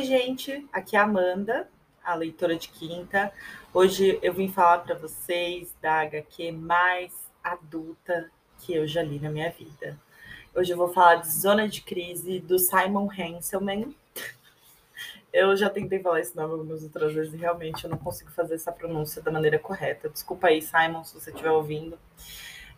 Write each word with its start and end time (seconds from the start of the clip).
Oi, 0.00 0.06
gente, 0.06 0.66
aqui 0.72 0.96
é 0.96 0.98
a 0.98 1.02
Amanda, 1.02 1.68
a 2.02 2.14
leitora 2.14 2.56
de 2.56 2.68
quinta. 2.68 3.30
Hoje 3.70 4.18
eu 4.22 4.32
vim 4.32 4.48
falar 4.48 4.78
para 4.78 4.94
vocês 4.94 5.76
da 5.82 6.00
HQ 6.00 6.52
mais 6.52 7.12
adulta 7.44 8.30
que 8.60 8.72
eu 8.72 8.86
já 8.86 9.02
li 9.02 9.20
na 9.20 9.28
minha 9.28 9.50
vida. 9.50 10.00
Hoje 10.54 10.72
eu 10.72 10.78
vou 10.78 10.88
falar 10.88 11.16
de 11.16 11.30
Zona 11.30 11.68
de 11.68 11.82
Crise 11.82 12.40
do 12.40 12.58
Simon 12.58 13.10
Hanselman. 13.10 13.94
Eu 15.30 15.54
já 15.54 15.68
tentei 15.68 16.00
falar 16.00 16.20
esse 16.20 16.34
nome 16.34 16.54
algumas 16.54 16.82
outras 16.82 17.12
vezes 17.12 17.34
e 17.34 17.36
realmente 17.36 17.84
eu 17.84 17.90
não 17.90 17.98
consigo 17.98 18.30
fazer 18.30 18.54
essa 18.54 18.72
pronúncia 18.72 19.20
da 19.20 19.30
maneira 19.30 19.58
correta. 19.58 20.08
Desculpa 20.08 20.46
aí, 20.46 20.62
Simon, 20.62 21.04
se 21.04 21.12
você 21.12 21.28
estiver 21.28 21.50
ouvindo. 21.50 21.98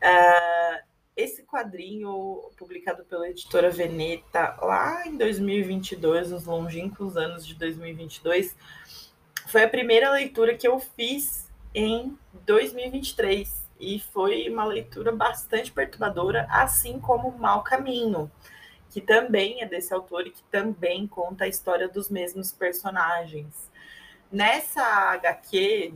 Uh, 0.02 0.92
esse 1.16 1.42
quadrinho, 1.42 2.50
publicado 2.56 3.04
pela 3.04 3.29
editora 3.29 3.70
Veneta 3.70 4.56
lá 4.62 5.07
em 5.07 5.16
2022, 5.16 6.30
nos 6.30 6.44
longínquos 6.44 7.16
anos 7.16 7.46
de 7.46 7.54
2022, 7.54 8.57
foi 9.48 9.64
a 9.64 9.68
primeira 9.68 10.11
leitura 10.11 10.57
que 10.57 10.66
eu 10.66 10.79
fiz 10.79 11.50
em 11.75 12.16
2023 12.46 13.62
e 13.79 13.98
foi 13.98 14.48
uma 14.48 14.64
leitura 14.64 15.12
bastante 15.12 15.71
perturbadora, 15.72 16.46
assim 16.50 16.98
como 16.98 17.36
Mal 17.36 17.63
Caminho, 17.63 18.30
que 18.90 19.00
também 19.00 19.60
é 19.60 19.66
desse 19.66 19.93
autor 19.93 20.26
e 20.26 20.30
que 20.30 20.43
também 20.44 21.07
conta 21.07 21.44
a 21.44 21.49
história 21.49 21.88
dos 21.88 22.08
mesmos 22.08 22.52
personagens. 22.52 23.71
Nessa 24.30 24.82
HQ 24.82 25.93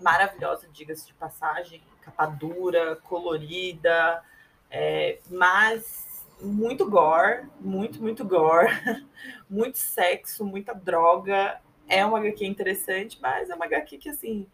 maravilhosa, 0.00 0.68
diga-se 0.72 1.06
de 1.06 1.14
passagem, 1.14 1.82
capa 2.02 2.26
dura, 2.26 2.96
colorida, 2.96 4.22
é, 4.70 5.18
mas 5.30 6.26
muito 6.40 6.88
gore, 6.88 7.48
muito, 7.60 8.00
muito 8.00 8.24
gore, 8.24 8.68
muito 9.48 9.78
sexo, 9.78 10.44
muita 10.44 10.74
droga. 10.74 11.60
É 11.88 12.04
uma 12.04 12.18
HQ 12.18 12.44
interessante, 12.44 13.18
mas 13.20 13.48
é 13.48 13.54
uma 13.54 13.64
HQ 13.64 13.98
que, 13.98 14.08
assim, 14.10 14.46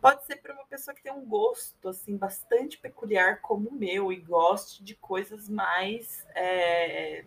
pode 0.00 0.24
ser 0.24 0.36
para 0.36 0.52
uma 0.52 0.66
pessoa 0.66 0.94
que 0.94 1.02
tem 1.02 1.12
um 1.12 1.24
gosto, 1.24 1.88
assim, 1.88 2.16
bastante 2.16 2.76
peculiar 2.78 3.40
como 3.40 3.68
o 3.68 3.74
meu 3.74 4.12
e 4.12 4.16
goste 4.16 4.82
de 4.82 4.96
coisas 4.96 5.48
mais, 5.48 6.26
é, 6.34 7.24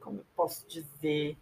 como 0.00 0.18
eu 0.18 0.26
posso 0.36 0.68
dizer, 0.68 1.36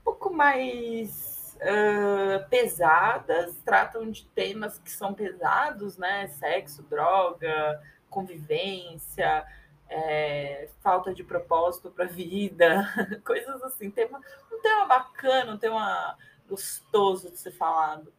um 0.00 0.04
pouco 0.04 0.34
mais 0.34 1.56
uh, 1.56 2.48
pesadas, 2.48 3.56
tratam 3.64 4.10
de 4.10 4.26
temas 4.26 4.78
que 4.78 4.90
são 4.90 5.14
pesados, 5.14 5.96
né? 5.96 6.26
Sexo, 6.26 6.82
droga, 6.82 7.80
convivência, 8.14 9.44
é, 9.88 10.68
falta 10.80 11.12
de 11.12 11.24
propósito 11.24 11.90
para 11.90 12.04
a 12.04 12.08
vida, 12.08 12.88
coisas 13.26 13.62
assim. 13.62 13.90
Tem 13.90 14.06
uma, 14.06 14.20
um 14.52 14.62
tema 14.62 14.86
bacana, 14.86 15.52
um 15.52 15.58
tema 15.58 16.16
gostoso 16.48 17.30
de 17.30 17.38
ser 17.38 17.52
falado. 17.52 18.12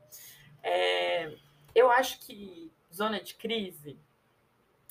É, 0.61 1.33
eu 1.73 1.89
acho 1.89 2.19
que 2.19 2.71
Zona 2.93 3.21
de 3.21 3.35
Crise, 3.35 3.97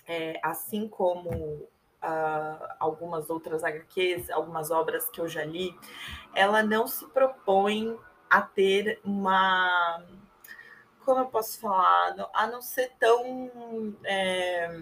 é, 0.06 0.40
assim 0.42 0.88
como 0.88 1.30
uh, 1.30 2.66
algumas 2.78 3.30
outras 3.30 3.64
HQs, 3.64 4.30
algumas 4.30 4.70
obras 4.70 5.08
que 5.08 5.20
eu 5.20 5.28
já 5.28 5.44
li, 5.44 5.76
ela 6.34 6.62
não 6.62 6.86
se 6.86 7.06
propõe 7.08 7.98
a 8.28 8.42
ter 8.42 9.00
uma 9.04 10.04
como 11.04 11.20
eu 11.20 11.26
posso 11.26 11.58
falar, 11.60 12.16
a 12.32 12.46
não 12.46 12.62
ser 12.62 12.92
tão 12.98 13.94
é, 14.04 14.80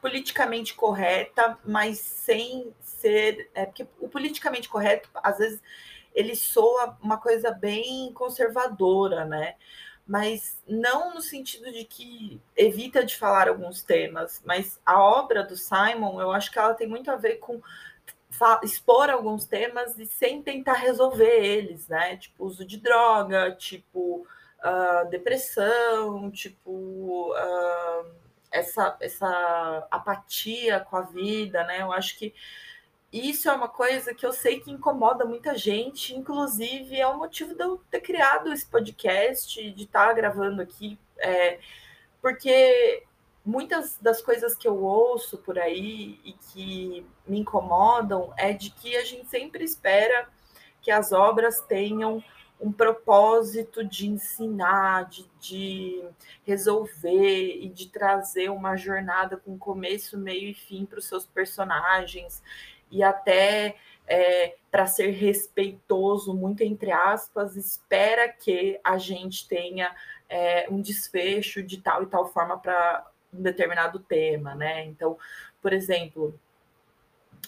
politicamente 0.00 0.74
correta, 0.74 1.58
mas 1.64 1.98
sem 1.98 2.72
ser. 2.80 3.50
É, 3.54 3.66
porque 3.66 3.86
o 4.00 4.08
politicamente 4.08 4.68
correto, 4.68 5.08
às 5.14 5.38
vezes, 5.38 5.60
ele 6.14 6.34
soa 6.34 6.96
uma 7.02 7.18
coisa 7.18 7.50
bem 7.50 8.12
conservadora, 8.12 9.24
né? 9.24 9.56
Mas 10.06 10.62
não 10.68 11.14
no 11.14 11.20
sentido 11.20 11.72
de 11.72 11.84
que 11.84 12.40
evita 12.56 13.04
de 13.04 13.16
falar 13.16 13.48
alguns 13.48 13.82
temas, 13.82 14.40
mas 14.44 14.80
a 14.86 15.02
obra 15.02 15.42
do 15.42 15.56
Simon, 15.56 16.20
eu 16.20 16.30
acho 16.30 16.50
que 16.52 16.58
ela 16.58 16.74
tem 16.74 16.86
muito 16.86 17.10
a 17.10 17.16
ver 17.16 17.36
com 17.36 17.60
expor 18.62 19.10
alguns 19.10 19.44
temas 19.44 19.98
e 19.98 20.06
sem 20.06 20.42
tentar 20.42 20.74
resolver 20.74 21.44
eles, 21.44 21.88
né? 21.88 22.16
Tipo, 22.16 22.44
uso 22.44 22.64
de 22.64 22.76
droga, 22.76 23.50
tipo 23.52 24.26
uh, 24.64 25.08
depressão, 25.08 26.30
tipo 26.30 27.32
uh, 27.32 28.10
essa, 28.50 28.96
essa 29.00 29.86
apatia 29.90 30.80
com 30.80 30.96
a 30.96 31.02
vida, 31.02 31.64
né? 31.64 31.82
Eu 31.82 31.92
acho 31.92 32.18
que 32.18 32.34
isso 33.12 33.48
é 33.48 33.52
uma 33.52 33.68
coisa 33.68 34.12
que 34.14 34.26
eu 34.26 34.32
sei 34.32 34.60
que 34.60 34.70
incomoda 34.70 35.24
muita 35.24 35.56
gente, 35.56 36.14
inclusive 36.14 37.00
é 37.00 37.06
o 37.06 37.16
motivo 37.16 37.54
de 37.54 37.62
eu 37.62 37.80
ter 37.90 38.00
criado 38.00 38.52
esse 38.52 38.66
podcast, 38.66 39.70
de 39.70 39.84
estar 39.84 40.12
gravando 40.12 40.60
aqui, 40.60 40.98
é, 41.18 41.58
porque 42.20 43.04
muitas 43.44 43.96
das 43.98 44.20
coisas 44.20 44.56
que 44.56 44.66
eu 44.66 44.82
ouço 44.82 45.38
por 45.38 45.58
aí 45.58 46.20
e 46.24 46.32
que 46.32 47.06
me 47.26 47.38
incomodam 47.38 48.34
é 48.36 48.52
de 48.52 48.70
que 48.70 48.96
a 48.96 49.04
gente 49.04 49.28
sempre 49.28 49.64
espera 49.64 50.28
que 50.82 50.90
as 50.90 51.12
obras 51.12 51.60
tenham 51.60 52.22
um 52.60 52.72
propósito 52.72 53.84
de 53.84 54.08
ensinar, 54.08 55.08
de, 55.08 55.28
de, 55.38 56.04
resolver 56.44 57.58
e 57.60 57.68
de 57.68 57.88
trazer 57.88 58.50
uma 58.50 58.76
jornada 58.76 59.36
com 59.36 59.58
começo, 59.58 60.16
meio 60.16 60.48
e 60.48 60.54
fim 60.54 60.86
para 60.86 60.98
os 60.98 61.06
seus 61.06 61.26
personagens 61.26 62.42
e 62.90 63.02
até 63.02 63.76
é, 64.06 64.56
para 64.70 64.86
ser 64.86 65.10
respeitoso, 65.10 66.32
muito 66.34 66.62
entre 66.62 66.92
aspas, 66.92 67.56
espera 67.56 68.28
que 68.28 68.80
a 68.82 68.96
gente 68.96 69.46
tenha 69.48 69.94
é, 70.28 70.66
um 70.70 70.80
desfecho 70.80 71.62
de 71.62 71.80
tal 71.80 72.04
e 72.04 72.06
tal 72.06 72.32
forma 72.32 72.58
para 72.58 73.06
um 73.32 73.42
determinado 73.42 73.98
tema, 73.98 74.54
né? 74.54 74.84
Então, 74.84 75.18
por 75.60 75.72
exemplo, 75.72 76.38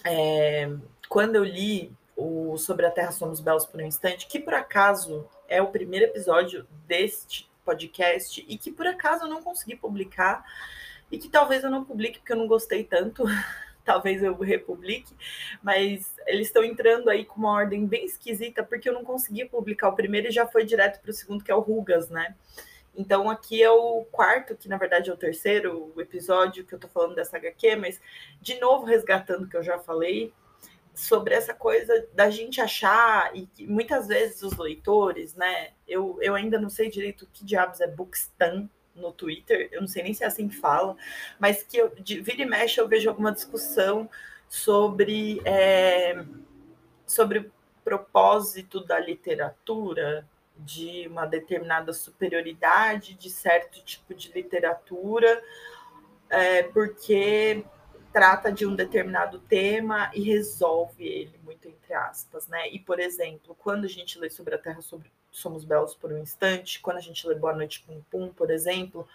é, 0.03 0.69
quando 1.07 1.35
eu 1.35 1.43
li 1.43 1.91
o 2.19 2.57
Sobre 2.57 2.85
a 2.85 2.91
Terra 2.91 3.11
Somos 3.11 3.39
Belos 3.39 3.65
por 3.65 3.81
um 3.81 3.85
Instante, 3.85 4.27
que 4.27 4.39
por 4.39 4.53
acaso 4.53 5.25
é 5.47 5.61
o 5.61 5.67
primeiro 5.67 6.05
episódio 6.05 6.67
deste 6.85 7.49
podcast 7.63 8.45
e 8.47 8.57
que 8.57 8.71
por 8.71 8.85
acaso 8.85 9.23
eu 9.23 9.29
não 9.29 9.41
consegui 9.41 9.77
publicar 9.77 10.43
e 11.09 11.17
que 11.17 11.29
talvez 11.29 11.63
eu 11.63 11.71
não 11.71 11.85
publique 11.85 12.19
porque 12.19 12.33
eu 12.33 12.37
não 12.37 12.47
gostei 12.47 12.83
tanto, 12.83 13.23
talvez 13.85 14.21
eu 14.21 14.35
republique, 14.35 15.15
mas 15.63 16.13
eles 16.27 16.47
estão 16.47 16.63
entrando 16.63 17.09
aí 17.09 17.23
com 17.23 17.39
uma 17.39 17.53
ordem 17.53 17.85
bem 17.85 18.03
esquisita 18.03 18.63
porque 18.63 18.89
eu 18.89 18.93
não 18.93 19.05
consegui 19.05 19.45
publicar 19.45 19.87
o 19.87 19.95
primeiro 19.95 20.27
e 20.27 20.31
já 20.31 20.45
foi 20.45 20.65
direto 20.65 20.99
para 20.99 21.11
o 21.11 21.13
segundo, 21.13 21.43
que 21.43 21.51
é 21.51 21.55
o 21.55 21.61
Rugas, 21.61 22.09
né? 22.09 22.35
Então 22.93 23.29
aqui 23.29 23.63
é 23.63 23.71
o 23.71 24.03
quarto, 24.11 24.57
que 24.57 24.67
na 24.67 24.77
verdade 24.77 25.09
é 25.09 25.13
o 25.13 25.17
terceiro 25.17 25.93
episódio 25.97 26.65
que 26.65 26.75
eu 26.75 26.79
tô 26.79 26.89
falando 26.89 27.15
dessa 27.15 27.37
HQ, 27.37 27.77
mas 27.77 28.01
de 28.41 28.59
novo 28.59 28.85
resgatando 28.85 29.45
o 29.45 29.47
que 29.47 29.55
eu 29.55 29.63
já 29.63 29.79
falei, 29.79 30.33
sobre 30.99 31.33
essa 31.33 31.53
coisa 31.53 32.05
da 32.13 32.29
gente 32.29 32.59
achar, 32.59 33.33
e 33.33 33.45
que 33.47 33.65
muitas 33.65 34.07
vezes 34.07 34.43
os 34.43 34.57
leitores, 34.57 35.33
né? 35.33 35.69
Eu, 35.87 36.19
eu 36.21 36.35
ainda 36.35 36.59
não 36.59 36.69
sei 36.69 36.89
direito 36.89 37.23
o 37.23 37.27
que 37.27 37.45
diabos 37.45 37.79
é 37.79 37.87
Bookstan 37.87 38.69
no 38.93 39.13
Twitter, 39.13 39.69
eu 39.71 39.79
não 39.79 39.87
sei 39.87 40.03
nem 40.03 40.13
se 40.13 40.25
é 40.25 40.27
assim 40.27 40.49
que 40.49 40.57
fala, 40.57 40.97
mas 41.39 41.63
que 41.63 41.77
eu, 41.77 41.95
de 41.95 42.19
vira 42.19 42.41
e 42.41 42.45
mexe 42.45 42.81
eu 42.81 42.87
vejo 42.87 43.09
alguma 43.09 43.31
discussão 43.31 44.09
sobre, 44.49 45.41
é, 45.45 46.21
sobre 47.07 47.39
o 47.39 47.51
propósito 47.81 48.83
da 48.83 48.99
literatura, 48.99 50.27
de 50.57 51.07
uma 51.07 51.25
determinada 51.25 51.93
superioridade 51.93 53.13
de 53.13 53.29
certo 53.29 53.81
tipo 53.85 54.13
de 54.13 54.33
literatura, 54.33 55.41
é, 56.29 56.63
porque 56.63 57.63
trata 58.11 58.51
de 58.51 58.65
um 58.65 58.75
determinado 58.75 59.39
tema 59.39 60.11
e 60.13 60.21
resolve 60.21 61.05
ele, 61.05 61.39
muito 61.43 61.67
entre 61.67 61.93
aspas, 61.93 62.47
né? 62.47 62.69
E, 62.69 62.79
por 62.79 62.99
exemplo, 62.99 63.55
quando 63.59 63.85
a 63.85 63.89
gente 63.89 64.19
lê 64.19 64.29
sobre 64.29 64.55
a 64.55 64.57
Terra 64.57 64.81
sobre 64.81 65.11
Somos 65.31 65.63
Belos 65.63 65.93
por 65.93 66.11
um 66.11 66.17
Instante, 66.17 66.79
quando 66.79 66.97
a 66.97 67.01
gente 67.01 67.27
lê 67.27 67.35
Boa 67.35 67.53
Noite 67.53 67.81
Pum 67.81 68.01
Pum, 68.09 68.29
por 68.29 68.49
exemplo, 68.49 69.07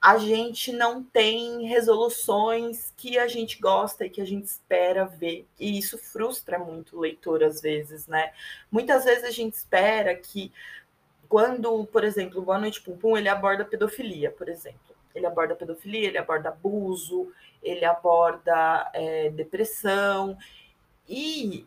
a 0.00 0.18
gente 0.18 0.72
não 0.72 1.02
tem 1.02 1.64
resoluções 1.66 2.92
que 2.96 3.18
a 3.18 3.28
gente 3.28 3.60
gosta 3.60 4.04
e 4.04 4.10
que 4.10 4.20
a 4.20 4.26
gente 4.26 4.46
espera 4.46 5.04
ver. 5.04 5.46
E 5.60 5.78
isso 5.78 5.96
frustra 5.96 6.58
muito 6.58 6.96
o 6.96 7.00
leitor 7.00 7.44
às 7.44 7.60
vezes, 7.60 8.06
né? 8.06 8.32
Muitas 8.70 9.04
vezes 9.04 9.24
a 9.24 9.30
gente 9.30 9.54
espera 9.54 10.14
que 10.16 10.52
quando, 11.28 11.86
por 11.86 12.02
exemplo, 12.02 12.42
Boa 12.42 12.58
Noite 12.58 12.82
Pum 12.82 12.96
Pum, 12.96 13.16
ele 13.16 13.28
aborda 13.28 13.64
pedofilia, 13.64 14.30
por 14.30 14.48
exemplo. 14.48 14.80
Ele 15.14 15.26
aborda 15.26 15.54
pedofilia, 15.54 16.08
ele 16.08 16.18
aborda 16.18 16.48
abuso, 16.48 17.30
ele 17.62 17.84
aborda 17.84 18.90
é, 18.92 19.30
depressão. 19.30 20.36
E 21.08 21.66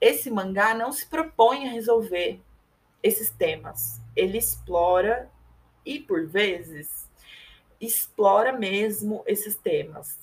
esse 0.00 0.30
mangá 0.30 0.74
não 0.74 0.92
se 0.92 1.06
propõe 1.06 1.68
a 1.68 1.72
resolver 1.72 2.40
esses 3.02 3.30
temas. 3.30 4.00
Ele 4.16 4.38
explora 4.38 5.30
e, 5.84 5.98
por 5.98 6.26
vezes, 6.26 7.08
explora 7.80 8.52
mesmo 8.52 9.22
esses 9.26 9.56
temas, 9.56 10.18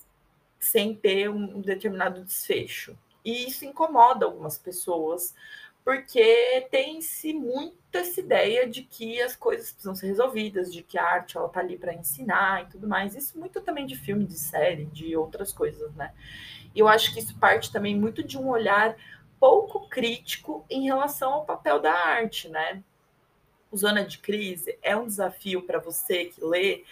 sem 0.58 0.94
ter 0.94 1.28
um 1.28 1.60
determinado 1.60 2.24
desfecho. 2.24 2.96
E 3.24 3.46
isso 3.48 3.64
incomoda 3.64 4.24
algumas 4.24 4.56
pessoas, 4.56 5.34
porque 5.88 6.68
tem-se 6.70 7.32
muito 7.32 7.78
essa 7.94 8.20
ideia 8.20 8.68
de 8.68 8.82
que 8.82 9.22
as 9.22 9.34
coisas 9.34 9.72
precisam 9.72 9.94
ser 9.94 10.08
resolvidas, 10.08 10.70
de 10.70 10.82
que 10.82 10.98
a 10.98 11.02
arte 11.02 11.38
ela 11.38 11.48
tá 11.48 11.60
ali 11.60 11.78
para 11.78 11.94
ensinar 11.94 12.64
e 12.64 12.66
tudo 12.66 12.86
mais. 12.86 13.16
Isso 13.16 13.38
muito 13.38 13.58
também 13.62 13.86
de 13.86 13.96
filme, 13.96 14.26
de 14.26 14.38
série, 14.38 14.84
de 14.84 15.16
outras 15.16 15.50
coisas, 15.50 15.90
né? 15.94 16.12
E 16.74 16.80
eu 16.80 16.86
acho 16.86 17.14
que 17.14 17.20
isso 17.20 17.34
parte 17.38 17.72
também 17.72 17.98
muito 17.98 18.22
de 18.22 18.36
um 18.36 18.50
olhar 18.50 18.98
pouco 19.40 19.88
crítico 19.88 20.62
em 20.68 20.84
relação 20.84 21.32
ao 21.32 21.46
papel 21.46 21.80
da 21.80 21.94
arte, 21.94 22.50
né? 22.50 22.84
O 23.70 23.76
Zona 23.78 24.04
de 24.04 24.18
Crise 24.18 24.78
é 24.82 24.94
um 24.94 25.06
desafio 25.06 25.62
para 25.62 25.78
você 25.78 26.26
que 26.26 26.44
lê, 26.44 26.84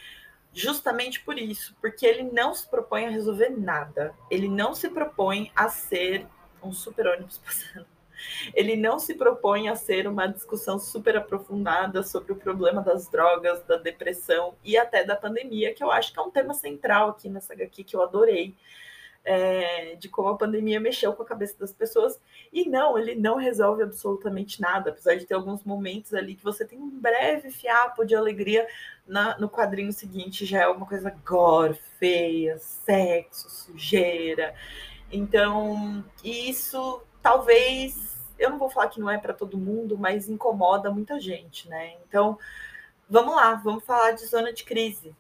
justamente 0.55 1.21
por 1.21 1.39
isso, 1.39 1.77
porque 1.83 2.07
ele 2.07 2.23
não 2.23 2.55
se 2.55 2.67
propõe 2.67 3.05
a 3.05 3.11
resolver 3.11 3.51
nada. 3.51 4.15
Ele 4.31 4.49
não 4.49 4.75
se 4.75 4.89
propõe 4.89 5.53
a 5.55 5.69
ser 5.69 6.27
um 6.63 6.73
super 6.73 7.07
ônibus 7.09 7.37
passando 7.45 7.96
ele 8.55 8.77
não 8.77 8.99
se 8.99 9.15
propõe 9.15 9.69
a 9.69 9.77
ser 9.77 10.07
uma 10.07 10.27
discussão 10.27 10.79
super 10.79 11.17
aprofundada 11.17 12.03
sobre 12.03 12.33
o 12.33 12.37
problema 12.37 12.83
das 12.83 13.09
drogas, 13.09 13.63
da 13.65 13.77
depressão 13.77 14.55
e 14.65 14.77
até 14.77 15.05
da 15.05 15.17
pandemia, 15.17 15.75
que 15.75 15.83
eu 15.83 15.91
acho 15.91 16.13
que 16.13 16.19
é 16.19 16.23
um 16.23 16.31
tema 16.31 16.55
central 16.55 17.11
aqui 17.11 17.29
nessa 17.29 17.53
HQ 17.53 17.85
que 17.85 17.97
eu 17.97 18.03
adorei. 18.03 18.55
É, 19.29 19.97
de 19.97 20.09
como 20.09 20.29
a 20.29 20.37
pandemia 20.37 20.79
mexeu 20.79 21.13
com 21.13 21.25
a 21.25 21.27
cabeça 21.27 21.59
das 21.59 21.73
pessoas. 21.73 22.21
E 22.53 22.69
não, 22.69 22.97
ele 22.97 23.17
não 23.17 23.35
resolve 23.35 23.83
absolutamente 23.83 24.61
nada, 24.61 24.91
apesar 24.91 25.17
de 25.17 25.27
ter 25.27 25.35
alguns 25.35 25.65
momentos 25.65 26.15
ali 26.15 26.37
que 26.37 26.45
você 26.45 26.65
tem 26.65 26.79
um 26.79 26.89
breve 26.89 27.51
fiapo 27.51 28.05
de 28.05 28.15
alegria. 28.15 28.65
Na, 29.05 29.37
no 29.37 29.51
quadrinho 29.51 29.93
seguinte 29.93 30.47
já 30.47 30.63
é 30.63 30.69
uma 30.69 30.87
coisa 30.87 31.11
gore, 31.27 31.75
feia, 31.99 32.57
sexo, 32.61 33.51
sujeira. 33.51 34.55
Então, 35.11 36.05
isso 36.23 37.03
talvez, 37.27 38.17
eu 38.39 38.51
não 38.51 38.57
vou 38.57 38.71
falar 38.71 38.87
que 38.87 39.01
não 39.01 39.11
é 39.11 39.19
para 39.19 39.35
todo 39.35 39.59
mundo, 39.59 39.99
mas 39.99 40.29
incomoda 40.29 40.93
muita 40.93 41.21
gente, 41.21 41.69
né? 41.69 41.95
Então, 42.07 42.39
vamos 43.11 43.35
lá, 43.35 43.55
vamos 43.55 43.85
falar 43.85 44.13
de 44.13 44.25
zona 44.25 44.53
de 44.53 44.63
crise. 44.63 45.13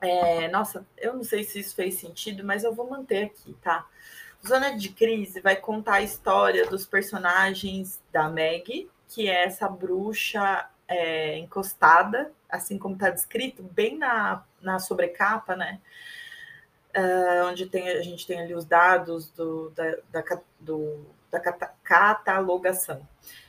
É, 0.00 0.48
nossa, 0.48 0.84
eu 0.96 1.14
não 1.14 1.22
sei 1.22 1.44
se 1.44 1.60
isso 1.60 1.76
fez 1.76 1.94
sentido, 1.94 2.42
mas 2.42 2.64
eu 2.64 2.74
vou 2.74 2.90
manter 2.90 3.26
aqui, 3.26 3.54
tá? 3.62 3.86
Zona 4.44 4.76
de 4.76 4.88
crise 4.88 5.40
vai 5.40 5.54
contar 5.54 5.94
a 5.94 6.02
história 6.02 6.66
dos 6.66 6.84
personagens 6.84 8.02
da 8.12 8.28
Meg, 8.28 8.90
que 9.08 9.28
é 9.28 9.44
essa 9.44 9.68
bruxa 9.68 10.68
é, 10.88 11.38
encostada, 11.38 12.32
assim 12.48 12.76
como 12.76 12.96
está 12.96 13.08
descrito, 13.08 13.62
bem 13.62 13.96
na, 13.96 14.42
na 14.60 14.80
sobrecapa, 14.80 15.54
né? 15.54 15.80
Uh, 16.98 17.46
onde 17.46 17.66
tem, 17.66 17.88
a 17.88 18.02
gente 18.02 18.26
tem 18.26 18.40
ali 18.40 18.54
os 18.54 18.64
dados 18.64 19.30
do, 19.30 19.70
da, 19.70 19.96
da, 20.10 20.40
do, 20.58 21.06
da 21.30 21.40
catalogação. 21.82 23.06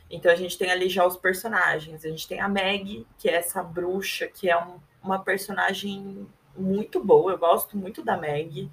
Então 0.09 0.31
a 0.31 0.35
gente 0.35 0.57
tem 0.57 0.71
ali 0.71 0.89
já 0.89 1.05
os 1.05 1.17
personagens. 1.17 2.03
A 2.03 2.09
gente 2.09 2.27
tem 2.27 2.39
a 2.39 2.47
Meg, 2.47 3.05
que 3.17 3.29
é 3.29 3.35
essa 3.35 3.61
bruxa, 3.61 4.27
que 4.27 4.49
é 4.49 4.57
um, 4.57 4.79
uma 5.03 5.19
personagem 5.19 6.27
muito 6.55 7.03
boa. 7.03 7.31
Eu 7.31 7.37
gosto 7.37 7.77
muito 7.77 8.03
da 8.03 8.17
Meg. 8.17 8.69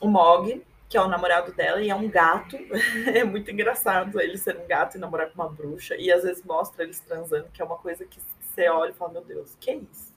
O 0.00 0.08
Mog, 0.08 0.62
que 0.88 0.96
é 0.96 1.00
o 1.00 1.08
namorado 1.08 1.52
dela, 1.52 1.80
e 1.80 1.88
é 1.88 1.94
um 1.94 2.08
gato. 2.08 2.56
é 3.14 3.24
muito 3.24 3.50
engraçado 3.50 4.20
ele 4.20 4.36
ser 4.36 4.56
um 4.56 4.66
gato 4.66 4.96
e 4.96 5.00
namorar 5.00 5.30
com 5.30 5.42
uma 5.42 5.48
bruxa. 5.48 5.96
E 5.96 6.12
às 6.12 6.22
vezes 6.22 6.44
mostra 6.44 6.84
eles 6.84 7.00
transando, 7.00 7.48
que 7.52 7.62
é 7.62 7.64
uma 7.64 7.78
coisa 7.78 8.04
que 8.04 8.20
você 8.40 8.68
olha 8.68 8.90
e 8.90 8.94
fala, 8.94 9.12
meu 9.12 9.24
Deus, 9.24 9.56
que 9.58 9.70
é 9.70 9.76
isso? 9.76 10.14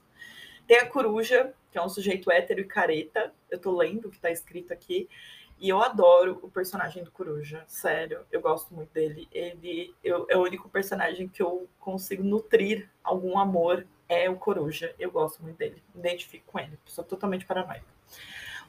Tem 0.66 0.78
a 0.78 0.86
coruja, 0.86 1.52
que 1.70 1.78
é 1.78 1.82
um 1.82 1.88
sujeito 1.88 2.30
hétero 2.30 2.60
e 2.60 2.64
careta. 2.64 3.32
Eu 3.50 3.58
tô 3.58 3.76
lendo 3.76 4.08
o 4.08 4.10
que 4.10 4.20
tá 4.20 4.30
escrito 4.30 4.72
aqui. 4.72 5.08
E 5.60 5.68
eu 5.68 5.82
adoro 5.82 6.38
o 6.42 6.50
personagem 6.50 7.04
do 7.04 7.10
Coruja, 7.10 7.62
sério, 7.66 8.20
eu 8.32 8.40
gosto 8.40 8.72
muito 8.72 8.90
dele. 8.94 9.28
Ele 9.30 9.94
eu, 10.02 10.26
é 10.30 10.36
o 10.36 10.40
único 10.42 10.70
personagem 10.70 11.28
que 11.28 11.42
eu 11.42 11.68
consigo 11.78 12.22
nutrir 12.22 12.88
algum 13.04 13.38
amor, 13.38 13.86
é 14.08 14.30
o 14.30 14.36
Coruja. 14.36 14.94
Eu 14.98 15.10
gosto 15.10 15.42
muito 15.42 15.58
dele, 15.58 15.82
me 15.94 16.00
identifico 16.00 16.50
com 16.50 16.58
ele, 16.58 16.78
sou 16.86 17.04
totalmente 17.04 17.44
paranoica. 17.44 17.84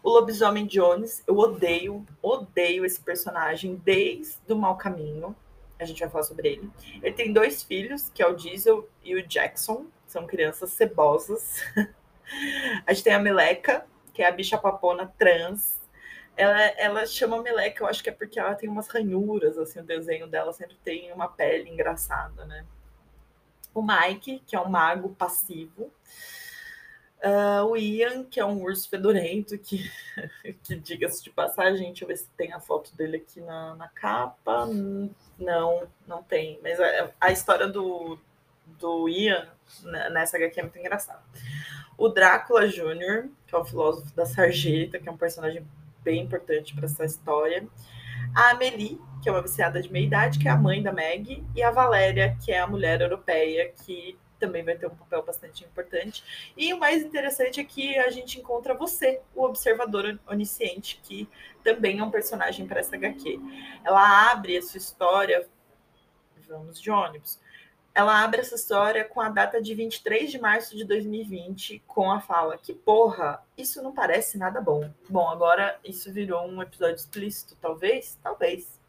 O 0.04 0.10
Lobisomem 0.10 0.66
Jones, 0.66 1.24
eu 1.26 1.38
odeio, 1.38 2.06
odeio 2.22 2.84
esse 2.84 3.00
personagem 3.00 3.76
desde 3.76 4.52
o 4.52 4.56
Mal 4.58 4.76
Caminho. 4.76 5.34
A 5.80 5.86
gente 5.86 6.02
vai 6.02 6.10
falar 6.10 6.24
sobre 6.26 6.50
ele. 6.50 6.70
Ele 7.02 7.14
tem 7.14 7.32
dois 7.32 7.64
filhos, 7.64 8.10
que 8.10 8.22
é 8.22 8.28
o 8.28 8.36
Diesel 8.36 8.90
e 9.02 9.16
o 9.16 9.26
Jackson 9.26 9.86
são 10.08 10.28
crianças 10.28 10.72
cebosas. 10.74 11.62
a 12.86 12.94
gente 12.94 13.04
tem 13.04 13.14
a 13.14 13.20
Meleca, 13.20 13.86
que 14.14 14.22
é 14.22 14.28
a 14.28 14.32
bicha 14.32 14.58
papona 14.58 15.14
trans. 15.18 15.80
Ela, 16.36 16.62
ela 16.78 17.06
chama 17.06 17.42
Meleca, 17.42 17.84
eu 17.84 17.88
acho 17.88 18.04
que 18.04 18.10
é 18.10 18.14
porque 18.14 18.40
ela 18.40 18.56
tem 18.56 18.70
umas 18.70 18.88
ranhuras, 18.88 19.58
assim, 19.58 19.80
o 19.80 19.84
desenho 19.84 20.28
dela 20.28 20.54
sempre 20.54 20.78
tem 20.84 21.12
uma 21.12 21.28
pele 21.28 21.70
engraçada, 21.70 22.46
né? 22.46 22.66
O 23.74 23.82
Mike, 23.82 24.44
que 24.46 24.56
é 24.56 24.60
um 24.60 24.70
mago 24.70 25.10
passivo. 25.16 25.92
Uh, 27.24 27.64
o 27.68 27.78
Ian, 27.78 28.24
que 28.24 28.40
é 28.40 28.46
um 28.46 28.64
urso 28.64 28.90
fedorento, 28.90 29.56
que, 29.60 29.90
que 30.64 30.76
diga-se 30.76 31.24
de 31.24 31.30
passagem, 31.30 31.88
deixa 31.88 32.04
eu 32.04 32.08
ver 32.08 32.18
se 32.18 32.28
tem 32.32 32.52
a 32.52 32.60
foto 32.60 32.96
dele 32.96 33.18
aqui 33.18 33.40
na, 33.40 33.76
na 33.76 33.88
capa. 33.90 34.68
Não, 35.38 35.88
não 36.08 36.24
tem. 36.24 36.60
Mas 36.64 36.80
a, 36.80 37.12
a 37.22 37.32
história 37.32 37.68
do, 37.68 38.18
do 38.80 39.08
Ian 39.10 39.48
né, 39.84 40.10
nessa 40.10 40.38
HQ 40.38 40.60
é 40.60 40.64
muito 40.64 40.80
engraçado. 40.80 41.24
O 41.98 42.10
Drácula 42.10 42.68
Jr., 42.68 43.30
que 43.46 43.56
é 43.56 43.58
o 43.58 43.66
filósofo 43.66 44.14
da 44.16 44.26
Sarjeta, 44.26 45.00
que 45.00 45.08
é 45.08 45.12
um 45.12 45.18
personagem 45.18 45.66
bem 46.04 46.22
importante 46.22 46.74
para 46.76 46.86
essa 46.86 47.06
história. 47.06 47.68
A 48.36 48.52
Amelie, 48.52 49.00
que 49.22 49.30
é 49.30 49.32
uma 49.32 49.42
viciada 49.42 49.82
de 49.82 49.92
meia 49.92 50.06
idade, 50.06 50.40
que 50.40 50.48
é 50.48 50.52
a 50.52 50.58
mãe 50.58 50.82
da 50.82 50.92
Meg. 50.92 51.44
E 51.56 51.62
a 51.62 51.72
Valéria, 51.72 52.38
que 52.44 52.52
é 52.52 52.60
a 52.60 52.68
mulher 52.68 53.02
europeia, 53.02 53.72
que 53.86 54.18
também 54.40 54.64
vai 54.64 54.76
ter 54.76 54.88
um 54.88 54.96
papel 54.96 55.24
bastante 55.24 55.64
importante. 55.64 56.24
E 56.58 56.74
o 56.74 56.80
mais 56.80 57.04
interessante 57.04 57.60
é 57.60 57.64
que 57.64 57.98
a 58.00 58.10
gente 58.10 58.40
encontra 58.40 58.74
você, 58.74 59.22
o 59.36 59.44
observador 59.44 60.20
onisciente, 60.28 61.00
que 61.04 61.30
também 61.64 62.00
é 62.00 62.04
um 62.04 62.10
personagem 62.10 62.66
para 62.66 62.80
essa 62.80 62.96
HQ. 62.96 63.40
Ela 63.84 64.32
abre 64.32 64.58
a 64.58 64.62
sua 64.62 64.80
história, 64.80 65.48
vamos 66.50 66.82
de 66.82 66.90
ônibus, 66.90 67.40
ela 67.94 68.24
abre 68.24 68.40
essa 68.40 68.56
história 68.56 69.04
com 69.04 69.20
a 69.20 69.30
data 69.30 69.62
de 69.62 69.76
23 69.76 70.32
de 70.32 70.40
março 70.40 70.76
de 70.76 70.86
2020, 70.86 71.84
com 71.86 72.10
a 72.12 72.22
fala: 72.22 72.58
Que 72.58 72.74
porra, 72.74 73.44
isso 73.58 73.82
não 73.82 73.94
parece 73.94 74.38
nada 74.38 74.62
bom. 74.62 74.90
Bom, 75.10 75.28
agora 75.30 75.78
isso 75.84 76.12
virou 76.12 76.48
um 76.48 76.62
episódio 76.62 76.96
explícito, 76.96 77.58
talvez? 77.60 78.18
Talvez. 78.24 78.80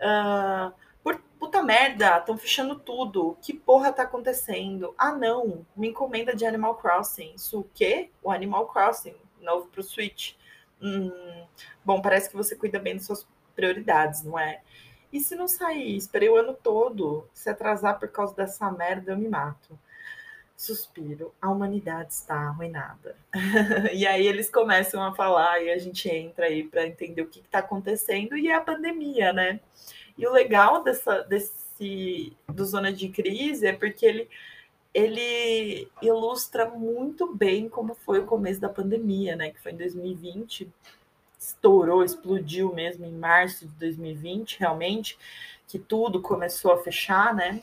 Uh, 0.00 0.72
por 1.02 1.20
puta 1.38 1.62
merda, 1.62 2.18
estão 2.18 2.38
fechando 2.38 2.78
tudo. 2.78 3.36
Que 3.42 3.52
porra 3.52 3.92
tá 3.92 4.04
acontecendo? 4.04 4.94
Ah, 4.96 5.12
não, 5.12 5.66
me 5.76 5.88
encomenda 5.88 6.34
de 6.34 6.46
Animal 6.46 6.76
Crossing. 6.76 7.34
Isso 7.34 7.60
o 7.60 7.70
quê? 7.74 8.10
O 8.22 8.30
Animal 8.30 8.68
Crossing, 8.68 9.16
novo 9.40 9.66
pro 9.68 9.82
Switch. 9.82 10.34
Hum, 10.80 11.46
bom, 11.84 12.00
parece 12.00 12.30
que 12.30 12.36
você 12.36 12.54
cuida 12.54 12.78
bem 12.78 12.94
das 12.94 13.06
suas 13.06 13.26
prioridades, 13.56 14.22
não 14.22 14.38
é? 14.38 14.62
E 15.12 15.20
se 15.20 15.34
não 15.34 15.48
sair? 15.48 15.96
Esperei 15.96 16.28
o 16.28 16.36
ano 16.36 16.54
todo. 16.54 17.28
Se 17.34 17.50
atrasar 17.50 17.98
por 17.98 18.08
causa 18.08 18.34
dessa 18.34 18.70
merda, 18.70 19.12
eu 19.12 19.18
me 19.18 19.28
mato. 19.28 19.78
Suspiro. 20.56 21.34
A 21.40 21.50
humanidade 21.50 22.12
está 22.12 22.34
arruinada. 22.34 23.16
e 23.92 24.06
aí 24.06 24.26
eles 24.26 24.48
começam 24.48 25.02
a 25.02 25.14
falar 25.14 25.62
e 25.62 25.70
a 25.70 25.78
gente 25.78 26.08
entra 26.08 26.46
aí 26.46 26.62
para 26.62 26.86
entender 26.86 27.22
o 27.22 27.26
que 27.26 27.40
está 27.40 27.58
acontecendo 27.58 28.36
e 28.36 28.48
é 28.48 28.54
a 28.54 28.60
pandemia, 28.60 29.32
né? 29.32 29.58
E 30.16 30.26
o 30.26 30.32
legal 30.32 30.84
dessa, 30.84 31.22
desse 31.22 32.36
do 32.46 32.64
Zona 32.64 32.92
de 32.92 33.08
Crise 33.08 33.66
é 33.66 33.72
porque 33.72 34.04
ele, 34.04 34.28
ele 34.92 35.90
ilustra 36.02 36.68
muito 36.68 37.34
bem 37.34 37.68
como 37.68 37.94
foi 37.94 38.20
o 38.20 38.26
começo 38.26 38.60
da 38.60 38.68
pandemia, 38.68 39.34
né? 39.34 39.50
Que 39.50 39.60
foi 39.60 39.72
em 39.72 39.76
2020 39.76 40.70
estourou, 41.40 42.04
explodiu 42.04 42.74
mesmo 42.74 43.06
em 43.06 43.12
março 43.12 43.66
de 43.66 43.74
2020, 43.76 44.60
realmente, 44.60 45.18
que 45.66 45.78
tudo 45.78 46.20
começou 46.20 46.72
a 46.72 46.82
fechar, 46.82 47.34
né? 47.34 47.62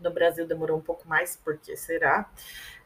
No 0.00 0.10
Brasil 0.10 0.46
demorou 0.46 0.78
um 0.78 0.82
pouco 0.82 1.08
mais, 1.08 1.34
porque 1.42 1.76
será? 1.76 2.30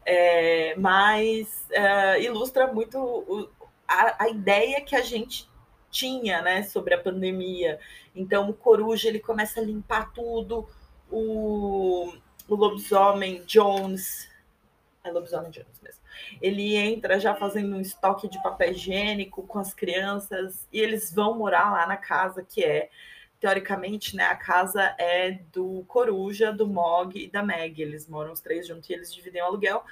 É, 0.06 0.76
mas 0.76 1.66
é, 1.70 2.22
ilustra 2.22 2.72
muito 2.72 2.98
o, 2.98 3.48
a, 3.88 4.24
a 4.24 4.28
ideia 4.28 4.80
que 4.80 4.94
a 4.94 5.02
gente 5.02 5.50
tinha, 5.90 6.42
né, 6.42 6.62
sobre 6.62 6.94
a 6.94 7.00
pandemia. 7.00 7.80
Então, 8.14 8.48
o 8.50 8.54
Coruja 8.54 9.08
ele 9.08 9.20
começa 9.20 9.60
a 9.60 9.64
limpar 9.64 10.12
tudo, 10.12 10.68
o, 11.10 12.12
o 12.48 12.54
lobisomem 12.54 13.42
Jones, 13.44 14.28
é 15.02 15.10
lobisomem 15.10 15.50
Jones 15.50 15.80
mesmo 15.80 16.03
ele 16.40 16.76
entra 16.76 17.18
já 17.18 17.34
fazendo 17.34 17.76
um 17.76 17.80
estoque 17.80 18.28
de 18.28 18.42
papel 18.42 18.72
higiênico 18.72 19.42
com 19.44 19.58
as 19.58 19.72
crianças 19.72 20.66
e 20.72 20.80
eles 20.80 21.12
vão 21.12 21.36
morar 21.38 21.72
lá 21.72 21.86
na 21.86 21.96
casa 21.96 22.42
que 22.42 22.62
é 22.62 22.90
teoricamente, 23.40 24.16
né, 24.16 24.24
a 24.24 24.34
casa 24.34 24.94
é 24.98 25.32
do 25.52 25.84
Coruja, 25.86 26.50
do 26.50 26.66
Mog 26.66 27.18
e 27.18 27.28
da 27.28 27.42
Meg. 27.42 27.82
Eles 27.82 28.08
moram 28.08 28.32
os 28.32 28.40
três 28.40 28.66
juntos 28.66 28.88
e 28.88 28.94
eles 28.94 29.12
dividem 29.12 29.42
o 29.42 29.44
aluguel. 29.44 29.84